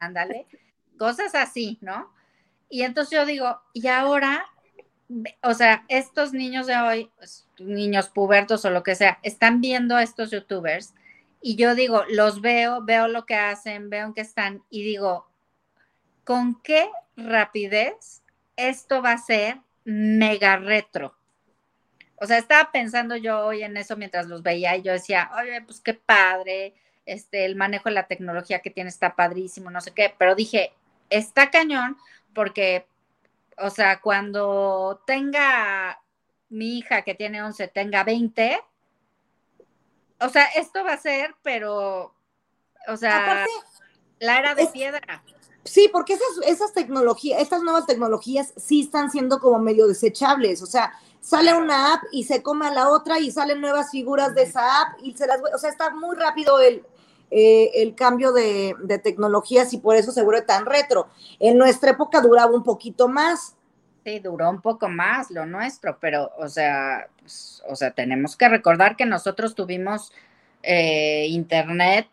[0.00, 0.46] Ándale.
[0.98, 2.12] Cosas así, ¿no?
[2.68, 4.46] Y entonces yo digo, y ahora,
[5.42, 9.96] o sea, estos niños de hoy, pues, niños pubertos o lo que sea, están viendo
[9.96, 10.94] a estos youtubers
[11.40, 15.26] y yo digo, los veo, veo lo que hacen, veo en qué están y digo,
[16.24, 18.22] ¿con qué rapidez
[18.56, 21.14] esto va a ser mega retro?
[22.22, 25.60] O sea, estaba pensando yo hoy en eso mientras los veía y yo decía, oye,
[25.62, 26.72] pues qué padre,
[27.04, 30.72] este, el manejo de la tecnología que tiene está padrísimo, no sé qué, pero dije,
[31.10, 31.96] está cañón
[32.32, 32.86] porque,
[33.58, 36.00] o sea, cuando tenga
[36.48, 38.56] mi hija que tiene 11, tenga 20,
[40.20, 42.14] o sea, esto va a ser, pero,
[42.86, 43.44] o sea,
[44.20, 45.24] la era de piedra.
[45.64, 50.66] Sí, porque esas, esas tecnologías, estas nuevas tecnologías sí están siendo como medio desechables, o
[50.66, 54.42] sea, sale una app y se come a la otra y salen nuevas figuras de
[54.42, 56.84] esa app y se las, o sea, está muy rápido el,
[57.30, 61.08] eh, el cambio de, tecnologías y por eso se vuelve tan retro.
[61.38, 63.56] En nuestra época duraba un poquito más.
[64.04, 68.48] Sí, duró un poco más lo nuestro, pero, o sea, pues, o sea, tenemos que
[68.48, 70.12] recordar que nosotros tuvimos
[70.64, 72.08] eh, internet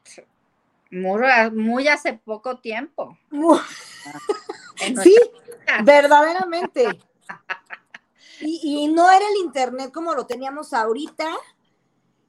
[0.91, 1.19] muy,
[1.51, 3.17] muy, hace poco tiempo.
[5.03, 5.17] sí,
[5.83, 6.97] verdaderamente.
[8.41, 11.27] Y, no era el internet como lo teníamos ahorita.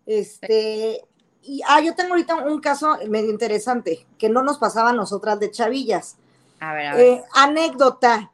[0.07, 1.05] Este,
[1.43, 5.39] y ah, yo tengo ahorita un caso medio interesante que no nos pasaba a nosotras
[5.39, 6.17] de chavillas.
[6.59, 7.07] A ver, a ver.
[7.07, 8.33] Eh, anécdota.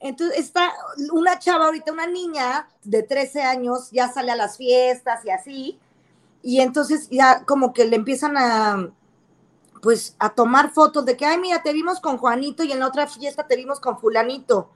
[0.00, 0.72] Entonces está
[1.12, 5.80] una chava ahorita, una niña de 13 años, ya sale a las fiestas y así.
[6.42, 8.90] Y entonces ya como que le empiezan a,
[9.82, 12.88] pues, a tomar fotos de que, ay, mira, te vimos con Juanito y en la
[12.88, 14.70] otra fiesta te vimos con fulanito.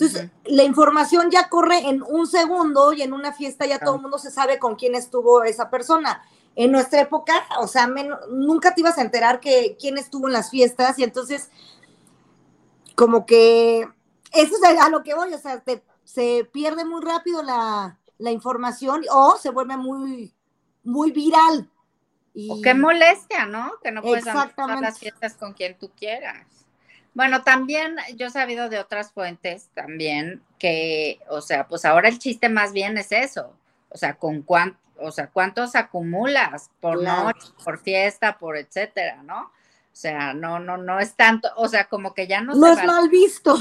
[0.00, 4.02] Entonces, la información ya corre en un segundo y en una fiesta ya todo el
[4.02, 6.22] mundo se sabe con quién estuvo esa persona.
[6.54, 7.88] En nuestra época, o sea,
[8.30, 11.50] nunca te ibas a enterar que quién estuvo en las fiestas y entonces
[12.94, 13.88] como que
[14.32, 15.62] Eso es a lo que voy, o sea,
[16.04, 20.32] se pierde muy rápido la, la información o se vuelve muy,
[20.84, 21.68] muy viral.
[22.34, 22.50] Y...
[22.50, 23.72] O qué molestia, ¿no?
[23.82, 26.57] Que no puedes hacer las fiestas con quien tú quieras.
[27.18, 32.20] Bueno, también yo he sabido de otras fuentes también que, o sea, pues ahora el
[32.20, 33.52] chiste más bien es eso.
[33.88, 39.40] O sea, con cuánto, o sea, cuántos acumulas por noche, por fiesta, por etcétera, ¿no?
[39.40, 39.50] O
[39.90, 43.08] sea, no, no, no es tanto, o sea, como que ya no, no es mal
[43.08, 43.58] visto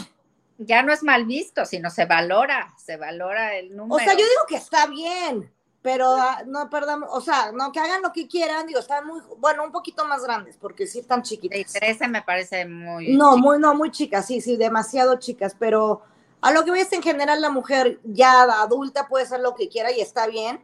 [0.59, 3.95] ya no es mal visto, sino se valora, se valora el número.
[3.95, 5.51] O sea, yo digo que está bien,
[5.87, 9.21] pero ah, no perdamos, o sea, no que hagan lo que quieran, digo, están muy,
[9.37, 11.71] bueno, un poquito más grandes, porque sí están chiquitas.
[11.71, 13.15] 13 me parece muy.
[13.15, 16.01] No, muy, no, muy chicas, sí, sí, demasiado chicas, pero
[16.41, 19.89] a lo que ves en general la mujer ya adulta puede hacer lo que quiera
[19.93, 20.59] y está bien,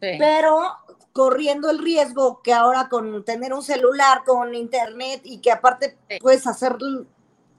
[0.00, 0.60] pero
[1.12, 6.44] corriendo el riesgo que ahora con tener un celular, con internet y que aparte puedes
[6.48, 6.76] hacer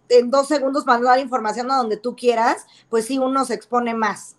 [0.10, 4.36] en dos segundos mandar información a donde tú quieras, pues sí, uno se expone más.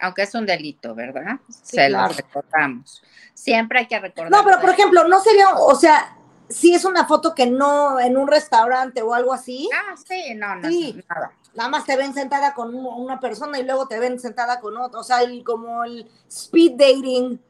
[0.00, 1.38] Aunque es un delito, ¿verdad?
[1.48, 3.02] se lo recordamos.
[3.34, 4.30] Siempre hay que recordar.
[4.30, 6.16] No, pero por ejemplo, no sería, o sea,
[6.48, 9.68] si es una foto que no en un restaurante o algo así.
[9.74, 11.32] Ah, sí, no, no, sí, nada.
[11.54, 15.00] Nada más te ven sentada con una persona y luego te ven sentada con otra,
[15.00, 17.40] o sea, el, como el speed dating.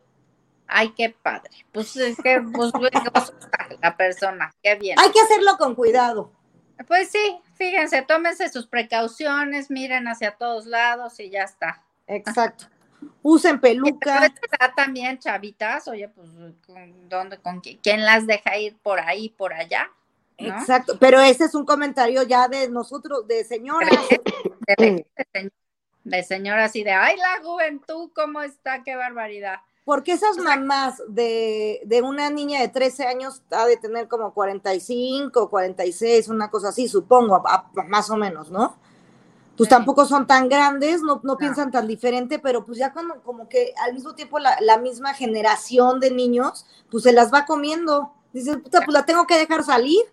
[0.68, 1.50] Ay, qué padre.
[1.72, 2.72] Pues es que pues,
[3.82, 4.98] la persona, qué bien.
[4.98, 6.30] Hay que hacerlo con cuidado.
[6.86, 11.82] Pues sí, fíjense, tómense sus precauciones, miren hacia todos lados y ya está.
[12.06, 12.66] Exacto.
[13.22, 14.32] Usen peluca.
[14.74, 16.28] También, chavitas, oye, pues,
[17.08, 19.90] ¿dónde, con quién, las deja ir por ahí, por allá?
[20.38, 23.90] Exacto, pero ese es un comentario ya de nosotros, de señoras.
[24.78, 25.06] De,
[26.04, 28.82] de señoras y de, ay, la juventud, ¿cómo está?
[28.82, 29.60] Qué barbaridad.
[29.84, 35.48] Porque esas mamás de, de, una niña de 13 años ha de tener como 45,
[35.48, 37.42] 46, una cosa así, supongo,
[37.86, 38.76] más o menos, ¿no?
[39.56, 43.48] Pues tampoco son tan grandes, no, no, piensan tan diferente, pero pues ya cuando como
[43.48, 48.12] que al mismo tiempo la, la, misma generación de niños, pues se las va comiendo.
[48.32, 50.04] Dice, puta, pues la tengo que dejar salir.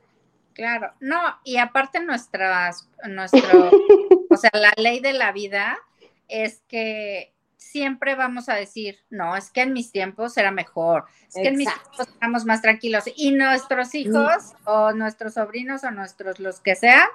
[0.53, 3.71] Claro, no, y aparte nuestras, nuestro,
[4.29, 5.77] o sea, la ley de la vida
[6.27, 11.35] es que siempre vamos a decir, no, es que en mis tiempos era mejor, es
[11.35, 13.05] que en mis tiempos éramos más tranquilos.
[13.15, 17.07] Y nuestros hijos o nuestros sobrinos o nuestros, los que sean,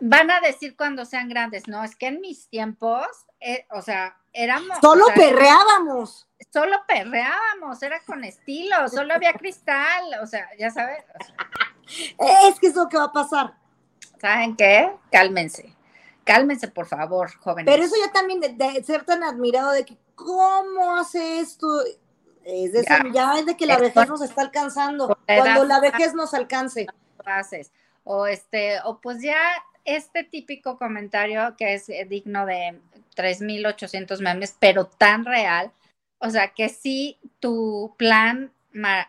[0.00, 3.06] van a decir cuando sean grandes, no, es que en mis tiempos,
[3.40, 4.78] eh, o sea, éramos...
[4.80, 6.28] Solo perreábamos.
[6.52, 11.04] Solo perreábamos, era con estilo, solo había cristal, o sea, ya sabes.
[12.48, 13.54] es que es lo que va a pasar.
[14.20, 14.90] ¿Saben qué?
[15.10, 15.76] Cálmense
[16.30, 17.72] cálmense, por favor, jóvenes.
[17.72, 21.66] Pero eso ya también de, ser tan admirado de que, ¿cómo hace esto?
[22.44, 26.32] Es de ya, es de que la vejez nos está alcanzando, cuando la vejez nos
[26.32, 26.86] alcance.
[28.04, 29.36] O este, o pues ya
[29.84, 32.78] este típico comentario que es digno de
[33.16, 35.72] 3.800 memes, pero tan real,
[36.18, 38.52] o sea, que sí, tu plan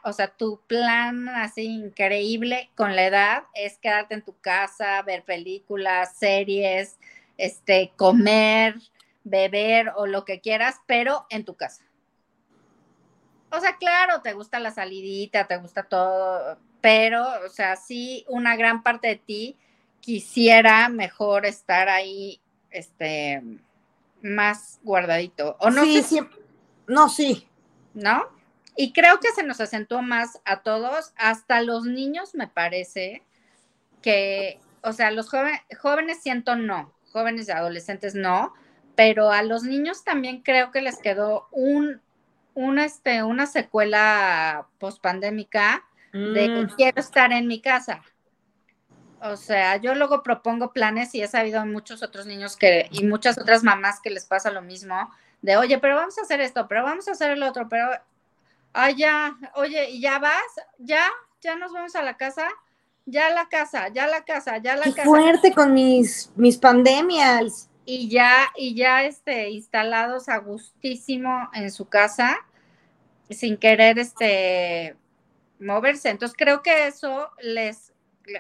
[0.04, 5.24] o sea, tu plan así increíble con la edad es quedarte en tu casa, ver
[5.24, 6.98] películas, series,
[7.38, 8.76] este, comer,
[9.24, 11.84] beber o lo que quieras, pero en tu casa.
[13.52, 18.56] O sea, claro, te gusta la salidita, te gusta todo, pero, o sea, sí, una
[18.56, 19.58] gran parte de ti
[20.02, 23.42] quisiera mejor estar ahí, este,
[24.22, 25.56] más guardadito.
[25.60, 26.20] O no sí, sí.
[26.88, 27.48] No, sí.
[27.94, 28.28] ¿No?
[28.76, 33.24] Y creo que se nos acentuó más a todos, hasta los niños me parece
[34.02, 38.54] que, o sea, los jóvenes siento no, jóvenes y adolescentes no,
[38.96, 42.02] pero a los niños también creo que les quedó un,
[42.80, 45.84] este, una secuela pospandémica
[46.14, 46.76] de mm.
[46.76, 48.02] quiero estar en mi casa.
[49.22, 53.38] O sea, yo luego propongo planes y he sabido muchos otros niños que, y muchas
[53.38, 56.84] otras mamás que les pasa lo mismo, de oye, pero vamos a hacer esto, pero
[56.84, 57.90] vamos a hacer el otro, pero
[58.74, 60.42] Ah, ya, oye, ¿y ya vas?
[60.78, 61.06] ¿Ya?
[61.42, 62.48] ¿Ya nos vamos a la casa?
[63.06, 65.04] Ya la casa, ya la casa, ya la casa.
[65.04, 67.70] fuerte con mis, mis pandemias.
[67.84, 72.38] Y ya, y ya este, instalados a gustísimo en su casa,
[73.30, 74.96] sin querer este
[75.60, 76.10] moverse.
[76.10, 77.91] Entonces creo que eso les,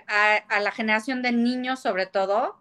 [0.07, 2.57] a, a la generación de niños sobre todo,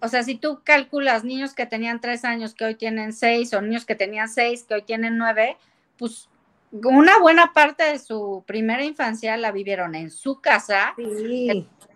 [0.00, 3.62] o sea, si tú calculas niños que tenían tres años que hoy tienen seis, o
[3.62, 5.56] niños que tenían seis que hoy tienen nueve,
[5.96, 6.28] pues
[6.72, 10.94] una buena parte de su primera infancia la vivieron en su casa.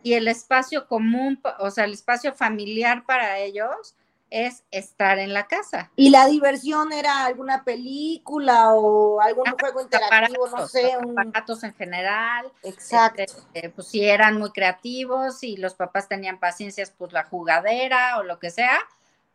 [0.04, 3.96] Y el espacio común, o sea, el espacio familiar para ellos
[4.30, 5.90] es estar en la casa.
[5.96, 11.18] Y la diversión era alguna película o algún juego interactivo, no sé, un...
[11.18, 12.50] aparatos en general.
[12.62, 13.22] Exacto.
[13.22, 18.22] Este, pues si eran muy creativos y los papás tenían paciencias, pues la jugadera o
[18.24, 18.78] lo que sea,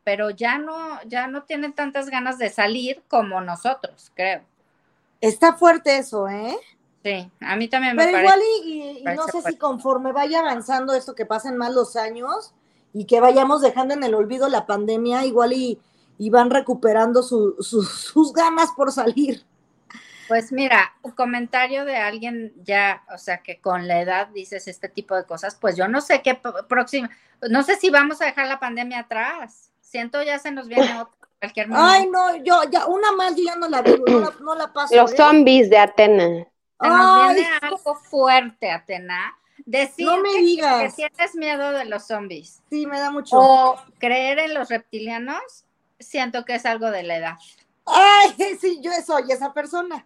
[0.04, 4.41] pero ya no, ya no tienen tantas ganas de salir como nosotros, creo.
[5.21, 6.58] Está fuerte eso, ¿eh?
[7.04, 8.36] Sí, a mí también me Pero parece.
[8.38, 11.71] igual y, y- y parece no sé si conforme vaya avanzando esto, que pasen más
[11.71, 12.54] los años
[12.93, 15.80] y que vayamos dejando en el olvido la pandemia, igual y,
[16.17, 19.43] y van recuperando su- su- sus ganas por salir.
[20.27, 24.88] Pues mira, un comentario de alguien ya, o sea, que con la edad dices este
[24.88, 27.10] tipo de cosas, pues yo no sé qué próxima,
[27.49, 29.71] no sé si vamos a dejar la pandemia atrás.
[29.82, 31.89] Siento ya se nos viene otra cualquier momento.
[31.91, 34.71] Ay, no, yo ya, una más yo ya no la vivo, no la, no la
[34.71, 34.95] paso.
[34.95, 35.17] Los ¿eh?
[35.17, 36.23] zombies de Atena.
[36.80, 39.38] Se nos Ay, viene algo fuerte, Atena.
[39.71, 40.93] Decir No me que- digas.
[40.95, 43.38] que tienes miedo de los zombies Sí, me da mucho.
[43.38, 45.65] o creer en los reptilianos,
[45.99, 47.38] siento que es algo de la edad.
[47.86, 50.05] Ay, sí, yo soy esa persona.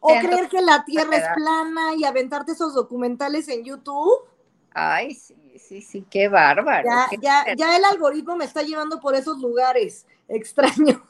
[0.00, 4.28] O Siento creer que la tierra es plana y aventarte esos documentales en YouTube.
[4.74, 6.86] Ay, sí, sí, sí, qué bárbaro.
[6.88, 11.00] Ya, qué ya, ya el algoritmo me está llevando por esos lugares extraños.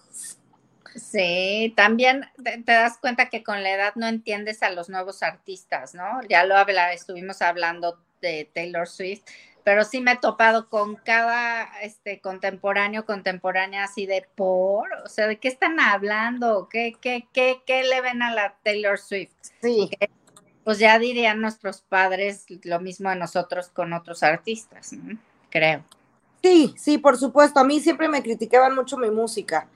[0.96, 5.22] Sí, también te, te das cuenta que con la edad no entiendes a los nuevos
[5.22, 6.20] artistas, ¿no?
[6.28, 9.22] Ya lo habla, estuvimos hablando de Taylor Swift,
[9.62, 15.26] pero sí me he topado con cada este contemporáneo, contemporánea así de por, o sea,
[15.26, 16.68] ¿de qué están hablando?
[16.70, 19.32] ¿Qué, qué, qué, qué le ven a la Taylor Swift?
[19.60, 19.90] Sí.
[20.62, 25.18] Pues ya dirían nuestros padres lo mismo de nosotros con otros artistas, ¿no?
[25.50, 25.84] Creo.
[26.42, 27.58] Sí, sí, por supuesto.
[27.58, 29.68] A mí siempre me criticaban mucho mi música,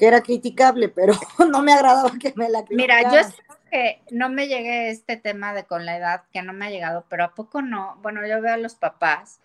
[0.00, 1.12] que era criticable, pero
[1.50, 3.04] no me agradaba que me la criticaran.
[3.04, 6.54] Mira, yo espero que no me llegue este tema de con la edad, que no
[6.54, 7.98] me ha llegado, pero ¿a poco no?
[8.00, 9.40] Bueno, yo veo a los papás,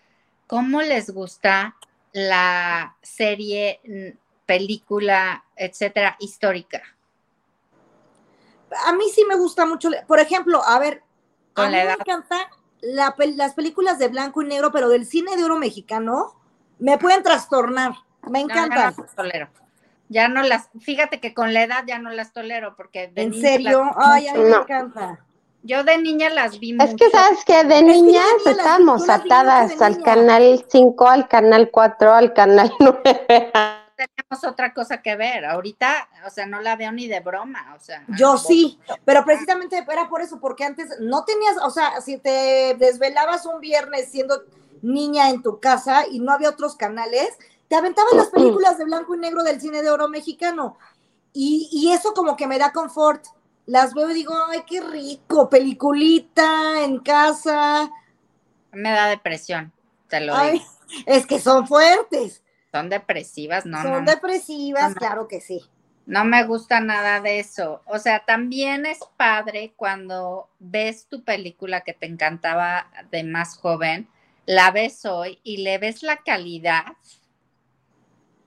[0.46, 1.76] ¿cómo les gusta
[2.14, 4.16] la serie,
[4.46, 6.80] película, etcétera, histórica?
[8.86, 9.90] A mí sí me gusta mucho.
[10.06, 11.02] Por ejemplo, a ver,
[11.52, 11.96] Con a la mí edad.
[11.98, 12.48] me encanta
[12.80, 16.34] la las películas de blanco y negro, pero del cine de oro mexicano,
[16.78, 17.92] me pueden trastornar.
[18.22, 18.94] Me No, encantan.
[18.96, 19.50] no las tolero.
[20.08, 23.30] Ya no las, fíjate que con la edad ya no las tolero, porque de ¿En
[23.30, 23.84] niña serio?
[23.84, 25.18] las- Ay, a mí me encanta.
[25.62, 26.96] yo de niña las vi Es mucho.
[26.96, 28.52] que sabes que de niñas vi
[28.84, 30.04] mucho atadas al niña.
[30.04, 33.02] canal 5, al canal 4, al canal 9.
[33.96, 35.44] tenemos otra cosa que ver.
[35.44, 38.04] Ahorita, o sea, no la veo ni de broma, o sea.
[38.16, 42.76] Yo sí, pero precisamente era por eso, porque antes no tenías, o sea, si te
[42.78, 44.42] desvelabas un viernes siendo
[44.82, 47.36] niña en tu casa y no había otros canales,
[47.68, 50.78] te aventaban las películas de blanco y negro del cine de oro mexicano.
[51.32, 53.24] Y, y eso como que me da confort.
[53.66, 57.90] Las veo y digo, ay, qué rico, peliculita en casa.
[58.72, 59.72] Me da depresión,
[60.08, 60.64] te lo Ay, digo.
[61.06, 64.96] es que son fuertes, Son depresivas, no, son no, depresivas, no.
[64.96, 65.64] claro que sí.
[66.06, 67.82] No me gusta nada de eso.
[67.86, 74.08] O sea, también es padre cuando ves tu película que te encantaba de más joven,
[74.44, 76.84] la ves hoy y le ves la calidad,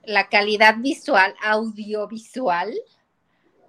[0.04, 2.74] la calidad visual, audiovisual,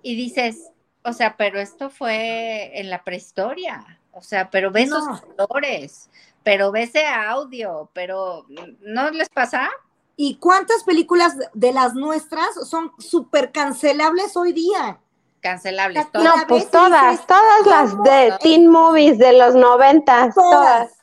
[0.03, 0.71] y dices,
[1.05, 3.99] o sea, pero esto fue en la prehistoria.
[4.12, 4.99] O sea, pero ves No.
[4.99, 6.11] esos colores,
[6.43, 8.45] pero ves ese audio, pero
[8.81, 9.71] ¿no les pasa?
[10.16, 14.99] ¿Y cuántas películas de las nuestras son súper cancelables hoy día?
[15.40, 16.11] Cancelables.
[16.12, 16.27] Todas.
[16.27, 20.51] No, pues dices, todas, todas las de teen movies de los noventas, Todas.
[20.51, 20.99] todas.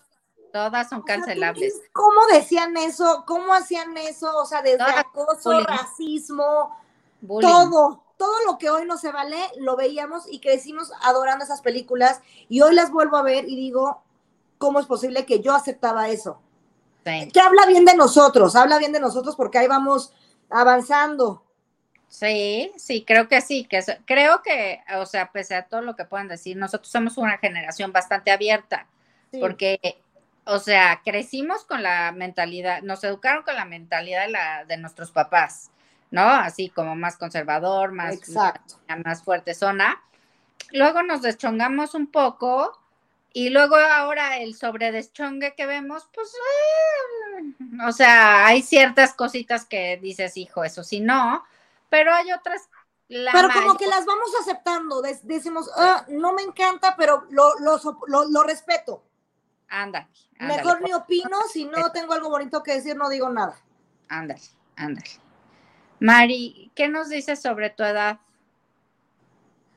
[0.58, 1.82] Todas son O sea, tú cancelables.
[1.94, 3.24] ¿Cómo decían eso?
[3.26, 4.36] ¿Cómo hacían eso?
[4.38, 5.66] O sea, desde Todas acoso, bullying.
[5.66, 6.78] racismo,
[7.22, 7.48] Bullying.
[7.48, 8.04] todo.
[8.18, 12.20] Todo lo que hoy no se vale, lo veíamos y crecimos adorando esas películas.
[12.50, 14.02] Y hoy las vuelvo a ver y digo,
[14.58, 16.40] ¿cómo es posible que yo aceptaba eso?
[17.06, 17.30] Sí.
[17.32, 20.12] Que habla bien de nosotros, habla bien de nosotros porque ahí vamos
[20.50, 21.44] avanzando.
[22.10, 26.06] Sí, sí, creo que sí, que creo que, o sea, pese a todo lo que
[26.06, 28.88] puedan decir, nosotros somos una generación bastante abierta,
[29.32, 29.40] Sí.
[29.40, 30.02] porque,
[30.48, 35.12] o sea, crecimos con la mentalidad, nos educaron con la mentalidad de, la, de nuestros
[35.12, 35.72] papás,
[36.12, 36.22] ¿no?
[36.28, 38.80] Así como más conservador, más, Exacto.
[39.06, 40.02] más fuerte zona.
[40.72, 42.80] Luego nos deschongamos un poco
[43.34, 47.54] y luego ahora el sobredeschongue que vemos, pues, eh,
[47.88, 51.44] o sea, hay ciertas cositas que dices, hijo, eso sí no,
[51.90, 52.70] pero hay otras.
[53.10, 57.80] la pero como que las vamos aceptando, decimos, "Ah, no me encanta, pero lo, lo,
[58.08, 59.04] lo- lo respeto.
[59.70, 60.08] Ándale,
[60.40, 63.56] ándale, Mejor ni opino, si no tengo algo bonito que decir, no digo nada.
[64.10, 64.42] ándale,
[64.76, 65.10] ándale.
[66.00, 68.20] Mari, ¿qué nos dices sobre tu edad?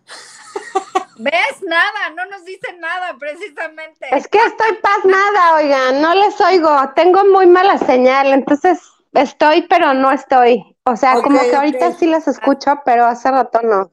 [1.18, 1.62] ¿Ves?
[1.66, 4.06] Nada, no nos dice nada, precisamente.
[4.12, 8.80] Es que estoy pasmada, oigan, no les oigo, tengo muy mala señal, entonces
[9.12, 10.76] estoy, pero no estoy.
[10.84, 13.90] O sea, como que ahorita sí las escucho, pero hace rato no.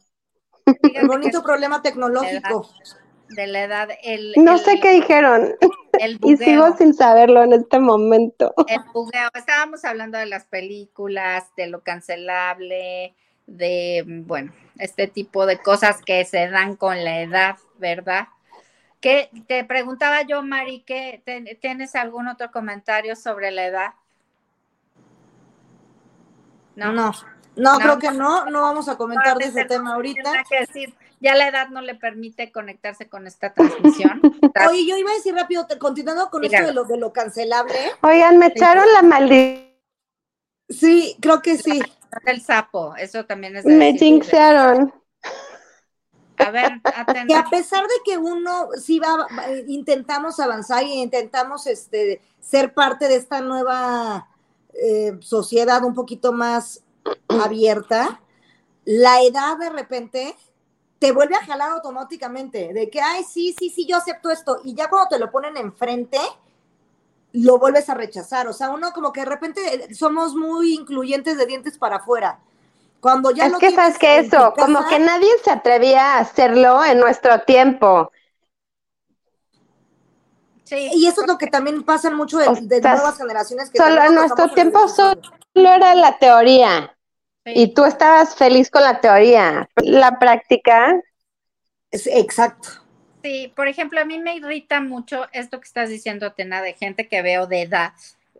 [0.93, 2.69] El bonito problema tecnológico.
[3.29, 5.55] de la edad, el, No el- sé qué dijeron
[5.99, 8.53] el y sigo sin saberlo en este momento.
[8.67, 9.29] el bugueo.
[9.33, 16.23] Estábamos hablando de las películas, de lo cancelable, de, bueno, este tipo de cosas que
[16.25, 18.27] se dan con la edad, ¿verdad?
[18.99, 21.21] Que te preguntaba yo, Mari, que
[21.61, 23.93] ¿tienes algún otro comentario sobre la edad?
[26.75, 27.11] No, no,
[27.57, 27.79] no, No.
[27.79, 30.31] creo que no, no vamos a comentar de ese tema ahorita.
[30.49, 34.21] Que decir, ya la edad no le permite conectarse con esta transmisión.
[34.69, 37.75] Oye, yo iba a decir rápido, te- continuando con esto de lo, de lo cancelable.
[38.01, 39.67] Oigan, me echaron la maldición,
[40.69, 41.81] Sí, creo que sí.
[42.25, 44.93] El sapo, eso también es de me decir, jinxearon.
[46.39, 47.39] A ver, Que atenta.
[47.39, 49.27] a pesar de que uno sí va,
[49.67, 54.27] intentamos avanzar y intentamos este, ser parte de esta nueva
[54.73, 56.83] eh, sociedad un poquito más
[57.27, 58.21] abierta,
[58.85, 60.35] la edad de repente
[60.99, 64.73] te vuelve a jalar automáticamente, de que, ay, sí, sí, sí, yo acepto esto, y
[64.73, 66.19] ya cuando te lo ponen enfrente,
[67.33, 71.37] lo vuelves a rechazar, o sea, uno como que de repente eh, somos muy incluyentes
[71.37, 72.39] de dientes para afuera.
[72.99, 76.83] Cuando ya Es lo que sabes que eso, como que nadie se atrevía a hacerlo
[76.83, 78.11] en nuestro tiempo.
[80.63, 83.69] Sí, Y eso es lo que también pasa mucho de, de nuevas generaciones.
[83.69, 84.87] Que solo en nuestro tiempo.
[84.87, 85.21] Solo
[85.53, 86.96] era la teoría
[87.47, 87.53] sí.
[87.55, 89.69] y tú estabas feliz con la teoría.
[89.77, 91.01] La práctica,
[91.91, 92.69] Es- Exacto.
[93.23, 97.07] Sí, por ejemplo, a mí me irrita mucho esto que estás diciendo, Tena, de gente
[97.07, 97.93] que veo de edad,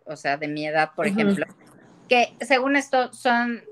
[0.05, 1.45] o sea, de mi edad, por ejemplo,
[2.07, 3.63] que según esto son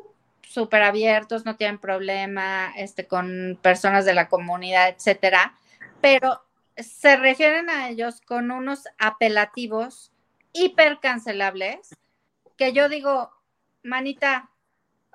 [0.42, 5.56] súper abiertos, no tienen problema este, con personas de la comunidad, etcétera,
[6.02, 6.42] pero
[6.76, 10.12] se refieren a ellos con unos apelativos
[10.54, 11.96] hiper cancelables
[12.58, 13.32] que yo digo,
[13.84, 14.50] manita,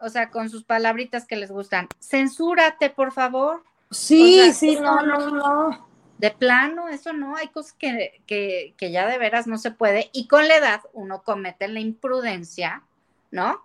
[0.00, 3.62] o sea, con sus palabritas que les gustan, censúrate, por favor.
[3.90, 5.88] Sí, O sea, sí, no, no- no.
[6.18, 10.10] De plano, eso no, hay cosas que, que, que ya de veras no se puede.
[10.12, 12.82] Y con la edad uno comete la imprudencia,
[13.30, 13.62] ¿no?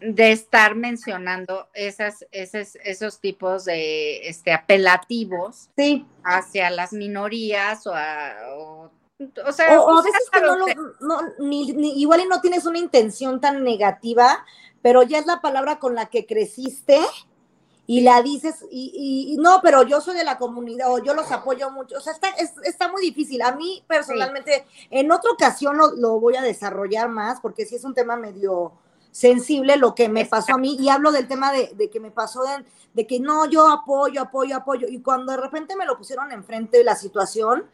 [0.00, 6.06] De estar mencionando esas, esos, esos tipos de este, apelativos Sí.
[6.22, 8.90] hacia las minorías o, a, o,
[9.46, 10.66] o sea, O, o a o sea, veces que no lo,
[11.00, 14.44] no, ni, ni- igual y no tienes una intención tan negativa,
[14.82, 17.00] pero ya es la palabra con la que creciste
[17.86, 21.14] y la dices, y, y- y no, pero yo soy de la comunidad o yo
[21.14, 21.96] los apoyo mucho.
[21.96, 23.40] O sea, está, es- está muy difícil.
[23.42, 27.84] A mí personalmente, en otra ocasión lo, lo voy a desarrollar más porque sí es
[27.84, 28.72] un tema medio
[29.10, 32.10] sensible lo que me pasó a mí y hablo del tema de, de que me
[32.10, 35.96] pasó de, de que no, yo apoyo, apoyo, apoyo y cuando de repente me lo
[35.96, 37.64] pusieron enfrente de la situación,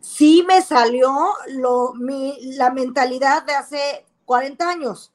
[0.00, 1.12] sí me salió
[1.48, 5.12] lo, mi, la mentalidad de hace 40 años.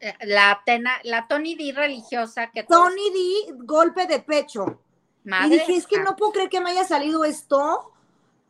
[0.00, 4.80] eh, la, tena, la Tony D religiosa que Tony D, golpe de pecho.
[5.24, 7.92] madre, y dije, es que no puedo creer que me haya salido esto,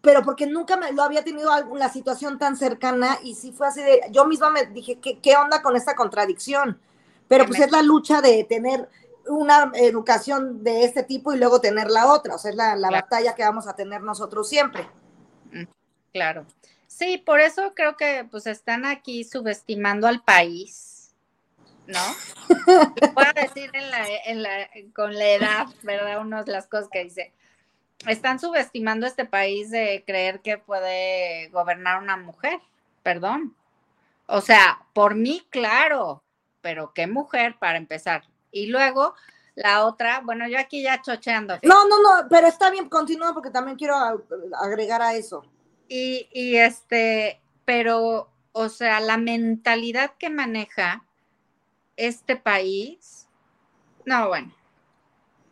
[0.03, 3.83] pero porque nunca me lo había tenido la situación tan cercana y sí fue así
[3.83, 6.81] de, yo misma me dije, ¿qué, qué onda con esta contradicción?
[7.29, 8.89] Pero pues me- es la lucha de tener
[9.29, 12.91] una educación de este tipo y luego tener la otra, o sea, es la, la
[12.91, 13.03] Claro.
[13.03, 14.89] batalla que vamos a tener nosotros siempre.
[16.13, 16.47] Claro.
[16.87, 21.13] Sí, por eso creo que pues están aquí subestimando al país,
[21.87, 22.01] ¿no?
[23.15, 26.21] Voy decir en la, en la, con la edad, ¿verdad?
[26.21, 27.33] Una de las cosas que dice.
[28.07, 32.61] Están subestimando este país de creer que puede gobernar una mujer,
[33.03, 33.57] perdón.
[34.27, 36.23] O sea, por mí, claro,
[36.61, 38.25] pero qué mujer para empezar.
[38.51, 39.15] Y luego
[39.55, 41.59] la otra, bueno, yo aquí ya chocheando.
[41.63, 43.95] No, no, no, pero está bien, continúa porque también quiero
[44.61, 45.45] agregar a eso.
[45.89, 51.05] Y, y este, pero, o sea, la mentalidad que maneja
[51.97, 53.29] este país,
[54.05, 54.53] no, bueno,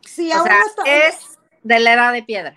[0.05, 2.57] Sí, o aún sea, no está- es de la edad de piedra.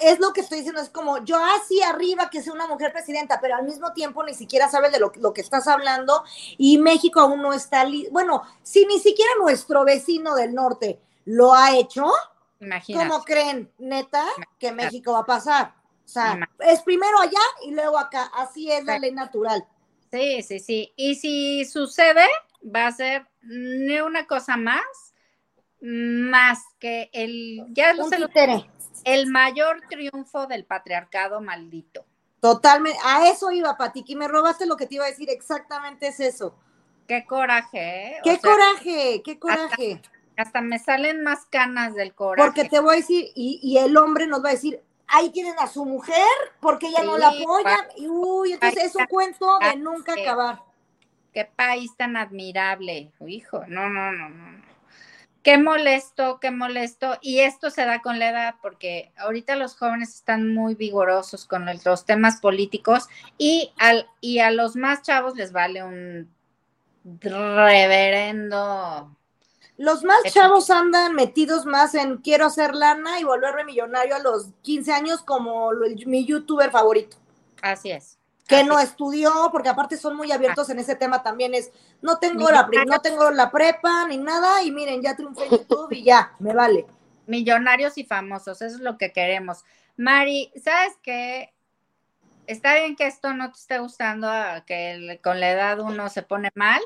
[0.00, 3.40] Es lo que estoy diciendo, es como yo así arriba que sea una mujer presidenta,
[3.40, 6.24] pero al mismo tiempo ni siquiera sabes de lo, lo que estás hablando
[6.58, 11.76] y México aún no está, bueno, si ni siquiera nuestro vecino del norte lo ha
[11.76, 12.06] hecho,
[12.60, 13.08] Imagínate.
[13.08, 14.24] ¿cómo creen, neta,
[14.58, 15.74] que México va a pasar?
[16.04, 16.72] O sea, Imagínate.
[16.72, 19.00] es primero allá y luego acá, así es la Sí.
[19.00, 19.64] ley natural.
[20.10, 20.92] Sí, sí, sí.
[20.96, 22.26] Y si sucede,
[22.64, 24.82] va a ser ni una cosa más,
[25.80, 28.70] más que el, ya lo Un sé, títere.
[29.04, 32.04] El mayor triunfo del patriarcado maldito.
[32.40, 36.08] Totalmente, a eso iba, Pati, que me robaste lo que te iba a decir, exactamente
[36.08, 36.54] es eso.
[37.06, 38.16] Qué coraje, ¿eh?
[38.20, 39.22] O ¡Qué sea, coraje!
[39.24, 40.00] ¡Qué coraje!
[40.36, 42.46] Hasta me salen más canas del coraje.
[42.46, 45.54] Porque te voy a decir, y, y el hombre nos va a decir, ahí tienen
[45.58, 46.16] a su mujer,
[46.60, 47.88] porque ella no la apoya.
[47.96, 50.62] Y uy, entonces es un cuento de nunca acabar.
[51.34, 53.10] qué país tan admirable.
[53.26, 54.59] Hijo, no, no, no, no.
[55.42, 57.16] Qué molesto, qué molesto.
[57.22, 61.66] Y esto se da con la edad, porque ahorita los jóvenes están muy vigorosos con
[61.84, 66.28] los temas políticos y, al, y a los más chavos les vale un
[67.20, 69.16] reverendo.
[69.78, 74.48] Los más chavos andan metidos más en quiero hacer lana y volverme millonario a los
[74.60, 75.70] 15 años como
[76.04, 77.16] mi youtuber favorito.
[77.62, 78.19] Así es
[78.50, 81.70] que no estudió, porque aparte son muy abiertos en ese tema también, es,
[82.02, 85.92] no tengo, la, no tengo la prepa ni nada, y miren, ya triunfé en YouTube
[85.92, 86.86] y ya, me vale.
[87.26, 89.64] Millonarios y famosos, eso es lo que queremos.
[89.96, 91.54] Mari, ¿sabes qué?
[92.46, 94.28] Está bien que esto no te esté gustando,
[94.66, 96.80] que con la edad uno se pone mal,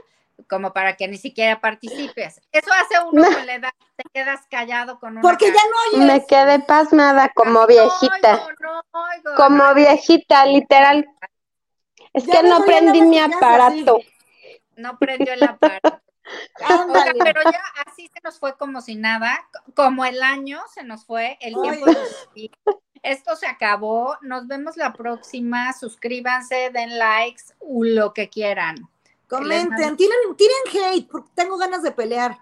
[0.49, 2.41] como para que ni siquiera participes.
[2.53, 6.13] Eso hace uno con la edad, te quedas callado con una Porque ya no oyes.
[6.13, 8.47] Me quedé pasmada como viejita.
[9.37, 11.07] como viejita, literal.
[12.15, 13.99] Es que no prendí mi aparato.
[14.77, 16.01] No prendió el aparato.
[17.23, 21.37] pero ya así se nos fue como si nada, como el año se nos fue,
[21.41, 21.87] el tiempo.
[23.03, 24.17] Esto se acabó.
[24.23, 25.75] Nos vemos la próxima.
[25.75, 28.77] Suscríbanse, den likes, lo que quieran.
[29.29, 32.39] Comenten, tiren, tiren hate, porque tengo ganas de pelear.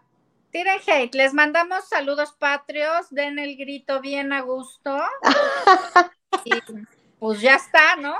[0.50, 1.14] Tiren hate.
[1.16, 3.06] Les mandamos saludos patrios.
[3.10, 5.00] Den el grito bien a gusto.
[6.44, 6.52] y
[7.18, 8.14] pues ya está, ¿no?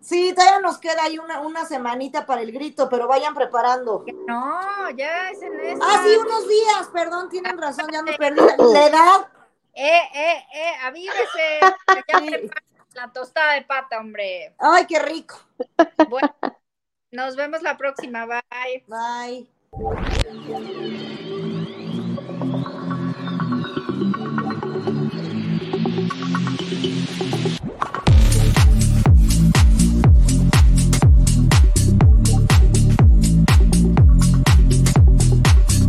[0.00, 4.04] Sí, todavía nos queda ahí una, una semanita para el grito, pero vayan preparando.
[4.26, 5.82] No, ya es en eso.
[5.82, 8.40] Ah, sí, unos días, perdón, tienen razón, ya me perdí
[8.72, 9.28] la edad.
[9.74, 12.04] Eh, eh, eh, avívese, ya
[12.94, 14.54] la tostada de pata, hombre.
[14.58, 15.38] Ay, qué rico.
[16.08, 16.34] Bueno,
[17.10, 18.84] nos vemos la próxima, bye.
[18.88, 19.50] Bye.